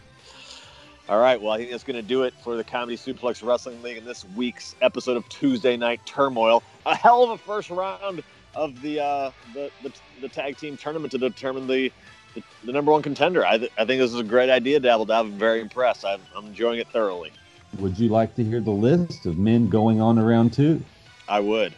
All 1.09 1.19
right. 1.19 1.41
Well, 1.41 1.53
I 1.53 1.57
think 1.57 1.71
that's 1.71 1.83
going 1.83 1.95
to 1.95 2.01
do 2.01 2.23
it 2.23 2.33
for 2.43 2.57
the 2.57 2.63
Comedy 2.63 2.97
Suplex 2.97 3.45
Wrestling 3.45 3.81
League 3.81 3.97
in 3.97 4.05
this 4.05 4.25
week's 4.35 4.75
episode 4.81 5.15
of 5.15 5.27
Tuesday 5.29 5.77
Night 5.77 6.01
Turmoil. 6.05 6.61
A 6.85 6.95
hell 6.95 7.23
of 7.23 7.29
a 7.29 7.37
first 7.37 7.69
round 7.69 8.23
of 8.55 8.81
the 8.81 8.99
uh, 8.99 9.31
the, 9.53 9.71
the, 9.83 9.93
the 10.21 10.27
tag 10.27 10.57
team 10.57 10.75
tournament 10.75 11.11
to 11.11 11.17
determine 11.17 11.67
the 11.67 11.91
the, 12.33 12.43
the 12.65 12.71
number 12.71 12.91
one 12.91 13.01
contender. 13.01 13.45
I, 13.45 13.57
th- 13.57 13.71
I 13.77 13.85
think 13.85 13.99
this 13.99 14.13
is 14.13 14.19
a 14.19 14.23
great 14.23 14.49
idea, 14.49 14.79
Dabble 14.79 15.05
Dab. 15.05 15.25
I'm 15.25 15.31
very 15.33 15.61
impressed. 15.61 16.05
I'm, 16.05 16.19
I'm 16.35 16.47
enjoying 16.47 16.79
it 16.79 16.87
thoroughly. 16.89 17.31
Would 17.79 17.97
you 17.97 18.09
like 18.09 18.35
to 18.35 18.43
hear 18.43 18.59
the 18.59 18.71
list 18.71 19.25
of 19.25 19.37
men 19.37 19.69
going 19.69 20.01
on 20.01 20.19
around 20.19 20.53
two? 20.53 20.81
I 21.27 21.39
would. 21.39 21.73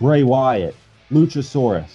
Bray 0.00 0.22
Wyatt, 0.22 0.74
Luchasaurus, 1.10 1.90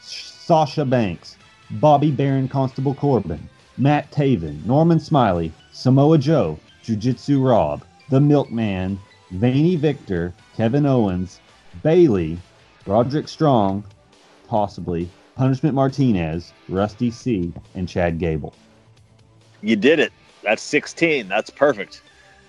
Sasha 0.00 0.84
Banks, 0.84 1.36
Bobby 1.70 2.10
Baron 2.10 2.48
Constable 2.48 2.94
Corbin, 2.94 3.48
Matt 3.76 4.10
Taven, 4.12 4.64
Norman 4.64 5.00
Smiley, 5.00 5.52
Samoa 5.72 6.18
Joe, 6.18 6.58
Jiu 6.82 6.96
Jitsu 6.96 7.42
Rob, 7.42 7.84
The 8.10 8.20
Milkman, 8.20 8.98
Veiny 9.32 9.76
Victor, 9.76 10.32
Kevin 10.56 10.86
Owens, 10.86 11.40
Bayley, 11.82 12.38
Roderick 12.86 13.28
Strong, 13.28 13.84
possibly, 14.46 15.08
Punishment 15.36 15.74
Martinez, 15.74 16.52
Rusty 16.68 17.10
C, 17.10 17.52
and 17.74 17.88
Chad 17.88 18.18
Gable. 18.18 18.54
You 19.62 19.76
did 19.76 19.98
it. 19.98 20.12
That's 20.42 20.62
16. 20.62 21.26
That's 21.26 21.50
perfect. 21.50 22.02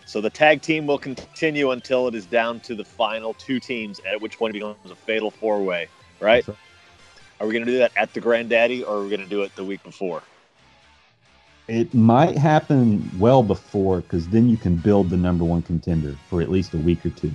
So 0.05 0.22
the 0.22 0.30
tag 0.30 0.61
team 0.61 0.86
will 0.86 0.99
continue 0.99 1.72
until 1.72 2.07
it 2.07 2.13
is 2.13 2.26
down 2.28 2.59
to 2.61 2.76
the 2.76 2.86
final 2.86 3.34
two 3.34 3.59
teams, 3.59 3.99
at 4.01 4.22
which 4.22 4.38
point 4.38 4.51
it 4.51 4.59
becomes 4.59 4.91
a 4.91 4.95
fatal 4.95 5.32
four 5.32 5.63
way, 5.63 5.88
right? 6.20 6.45
That's 6.45 6.59
Are 7.40 7.48
we 7.48 7.54
going 7.54 7.66
to 7.66 7.72
do 7.72 7.80
that 7.80 7.92
at 7.98 8.14
the 8.14 8.22
Granddaddy 8.22 8.84
or 8.84 8.98
are 8.98 9.04
we 9.04 9.10
going 9.10 9.22
to 9.22 9.28
do 9.28 9.44
it 9.44 9.56
the 9.56 9.66
week 9.66 9.84
before? 9.84 10.24
It 11.68 11.94
might 11.94 12.38
happen 12.38 13.10
well 13.20 13.44
before 13.44 14.02
because 14.02 14.28
then 14.30 14.50
you 14.50 14.58
can 14.58 14.76
build 14.78 15.10
the 15.10 15.18
number 15.18 15.44
one 15.46 15.64
contender 15.64 16.16
for 16.30 16.42
at 16.42 16.52
least 16.52 16.74
a 16.76 16.78
week 16.78 17.06
or 17.06 17.10
two. 17.12 17.32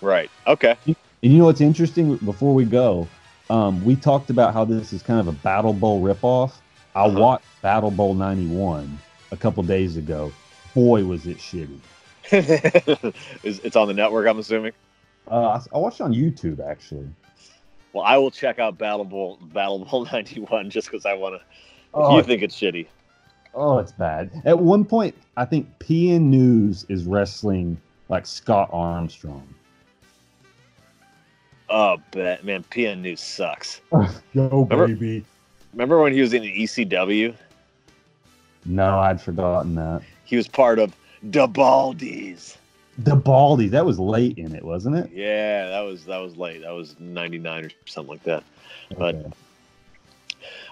Right. 0.00 0.30
Okay. 0.46 0.76
And 0.86 1.32
you 1.32 1.38
know 1.38 1.46
what's 1.46 1.60
interesting? 1.60 2.16
Before 2.18 2.54
we 2.54 2.64
go, 2.64 3.08
um, 3.50 3.84
we 3.84 3.96
talked 3.96 4.30
about 4.30 4.54
how 4.54 4.64
this 4.64 4.92
is 4.92 5.02
kind 5.02 5.20
of 5.20 5.28
a 5.28 5.32
Battle 5.32 5.72
Bowl 5.74 6.02
ripoff. 6.02 6.52
I 6.94 7.06
Uh-huh. 7.06 7.20
watched 7.20 7.44
Battle 7.62 7.90
Bowl 7.90 8.14
'91 8.14 8.98
a 9.32 9.36
couple 9.36 9.62
days 9.64 9.96
ago. 9.96 10.32
Boy, 10.74 11.04
was 11.04 11.26
it 11.26 11.38
shitty. 11.38 11.80
It's 13.44 13.76
on 13.76 13.88
the 13.88 13.94
network, 13.94 14.28
I'm 14.28 14.38
assuming. 14.38 14.72
Uh, 15.30 15.58
I, 15.72 15.76
I 15.76 15.78
watched 15.78 16.00
it 16.00 16.04
on 16.04 16.14
YouTube 16.14 16.60
actually. 16.66 17.08
Well, 17.92 18.04
I 18.04 18.16
will 18.18 18.30
check 18.30 18.58
out 18.58 18.78
Battle 18.78 19.04
Bowl, 19.04 19.38
Battle 19.52 19.84
Bowl 19.90 20.04
91 20.12 20.70
just 20.70 20.90
because 20.90 21.04
I 21.06 21.14
want 21.14 21.34
to. 21.34 21.40
If 21.40 21.42
Oh, 21.94 22.16
you 22.16 22.22
think 22.22 22.42
it's 22.42 22.54
shitty. 22.58 22.86
oh, 23.54 23.78
it's 23.78 23.92
bad. 23.92 24.30
At 24.44 24.58
one 24.60 24.84
point, 24.84 25.14
I 25.36 25.44
think 25.44 25.66
PN 25.80 26.20
News 26.22 26.86
is 26.88 27.04
wrestling 27.04 27.76
like 28.08 28.26
Scott 28.26 28.70
Armstrong. 28.72 29.46
Oh, 31.68 31.98
bet, 32.10 32.44
man, 32.44 32.64
PN 32.70 33.00
News 33.00 33.20
sucks. 33.20 33.80
Yo, 33.92 34.08
Remember- 34.34 34.86
baby. 34.88 35.24
Remember 35.72 36.00
when 36.00 36.12
he 36.12 36.20
was 36.20 36.32
in 36.34 36.42
ECW? 36.42 37.32
No, 38.64 38.98
I'd 38.98 39.20
forgotten 39.20 39.76
that. 39.76 40.02
He 40.24 40.36
was 40.36 40.48
part 40.48 40.80
of 40.80 40.94
the 41.22 41.46
Baldies. 41.46 42.56
The 43.04 43.16
Baldy, 43.16 43.68
that 43.68 43.86
was 43.86 43.98
late 43.98 44.38
in 44.38 44.54
it, 44.54 44.64
wasn't 44.64 44.96
it? 44.96 45.10
Yeah, 45.12 45.68
that 45.68 45.80
was 45.80 46.04
that 46.04 46.18
was 46.18 46.36
late. 46.36 46.62
That 46.62 46.72
was 46.72 46.98
99 46.98 47.64
or 47.66 47.70
something 47.86 48.10
like 48.12 48.22
that. 48.24 48.44
But- 48.96 49.14
Okay. 49.14 49.30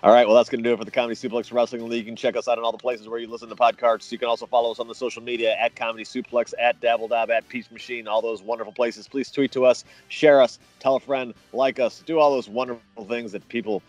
All 0.03 0.13
right, 0.13 0.27
well, 0.27 0.37
that's 0.37 0.49
going 0.49 0.63
to 0.63 0.69
do 0.69 0.73
it 0.73 0.79
for 0.79 0.85
the 0.85 0.91
Comedy 0.93 1.15
Suplex 1.17 1.53
Wrestling 1.53 1.89
League. 1.89 1.99
You 1.99 2.05
can 2.05 2.17
check 2.17 2.37
us 2.37 2.47
out 2.47 2.57
on 2.57 2.65
all 2.65 2.71
the 2.73 2.79
places 2.79 3.09
where 3.09 3.19
you 3.19 3.27
listen 3.27 3.49
to 3.49 3.57
podcasts. 3.57 4.13
You 4.13 4.17
can 4.19 4.29
also 4.29 4.47
follow 4.47 4.71
us 4.71 4.79
on 4.79 4.87
the 4.87 4.95
social 4.95 5.21
media 5.23 5.57
at 5.57 5.75
Comedy 5.75 6.05
Suplex, 6.05 6.55
at 6.59 6.81
Dabble 6.81 7.09
Dab, 7.09 7.31
at 7.31 7.49
Peach 7.49 7.69
Machine, 7.73 8.07
all 8.07 8.23
those 8.23 8.41
wonderful 8.41 8.73
places. 8.73 9.09
Please 9.09 9.29
tweet 9.31 9.51
to 9.53 9.65
us, 9.67 9.85
share 10.09 10.41
us, 10.41 10.59
tell 10.79 10.95
a 10.97 11.01
friend, 11.01 11.35
like 11.53 11.81
us, 11.81 11.99
do 12.07 12.19
all 12.21 12.31
those 12.31 12.49
wonderful 12.49 13.05
things 13.07 13.33
that 13.33 13.47
people 13.49 13.83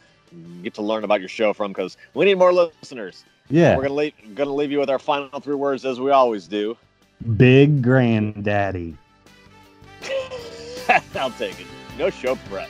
get 0.64 0.74
to 0.74 0.82
learn 0.82 1.04
about 1.04 1.20
your 1.20 1.30
show 1.30 1.54
from 1.54 1.72
because 1.72 1.96
we 2.16 2.26
need 2.26 2.40
more 2.40 2.52
listeners. 2.54 3.24
yeah, 3.50 3.78
We're 3.78 3.88
to 3.88 3.94
leave, 3.94 4.14
going 4.36 4.50
to 4.50 4.54
leave 4.54 4.72
you 4.72 4.80
with 4.80 4.90
our 4.90 5.00
final 5.00 5.40
three 5.40 5.56
words 5.56 5.86
as 5.86 6.00
we 6.00 6.10
always 6.12 6.48
do. 6.48 6.76
Big 7.38 7.82
Granddaddy. 7.82 8.96
I'll 11.16 11.32
take 11.32 11.60
it. 11.60 11.68
No 11.98 12.10
show 12.10 12.36
prep. 12.50 12.70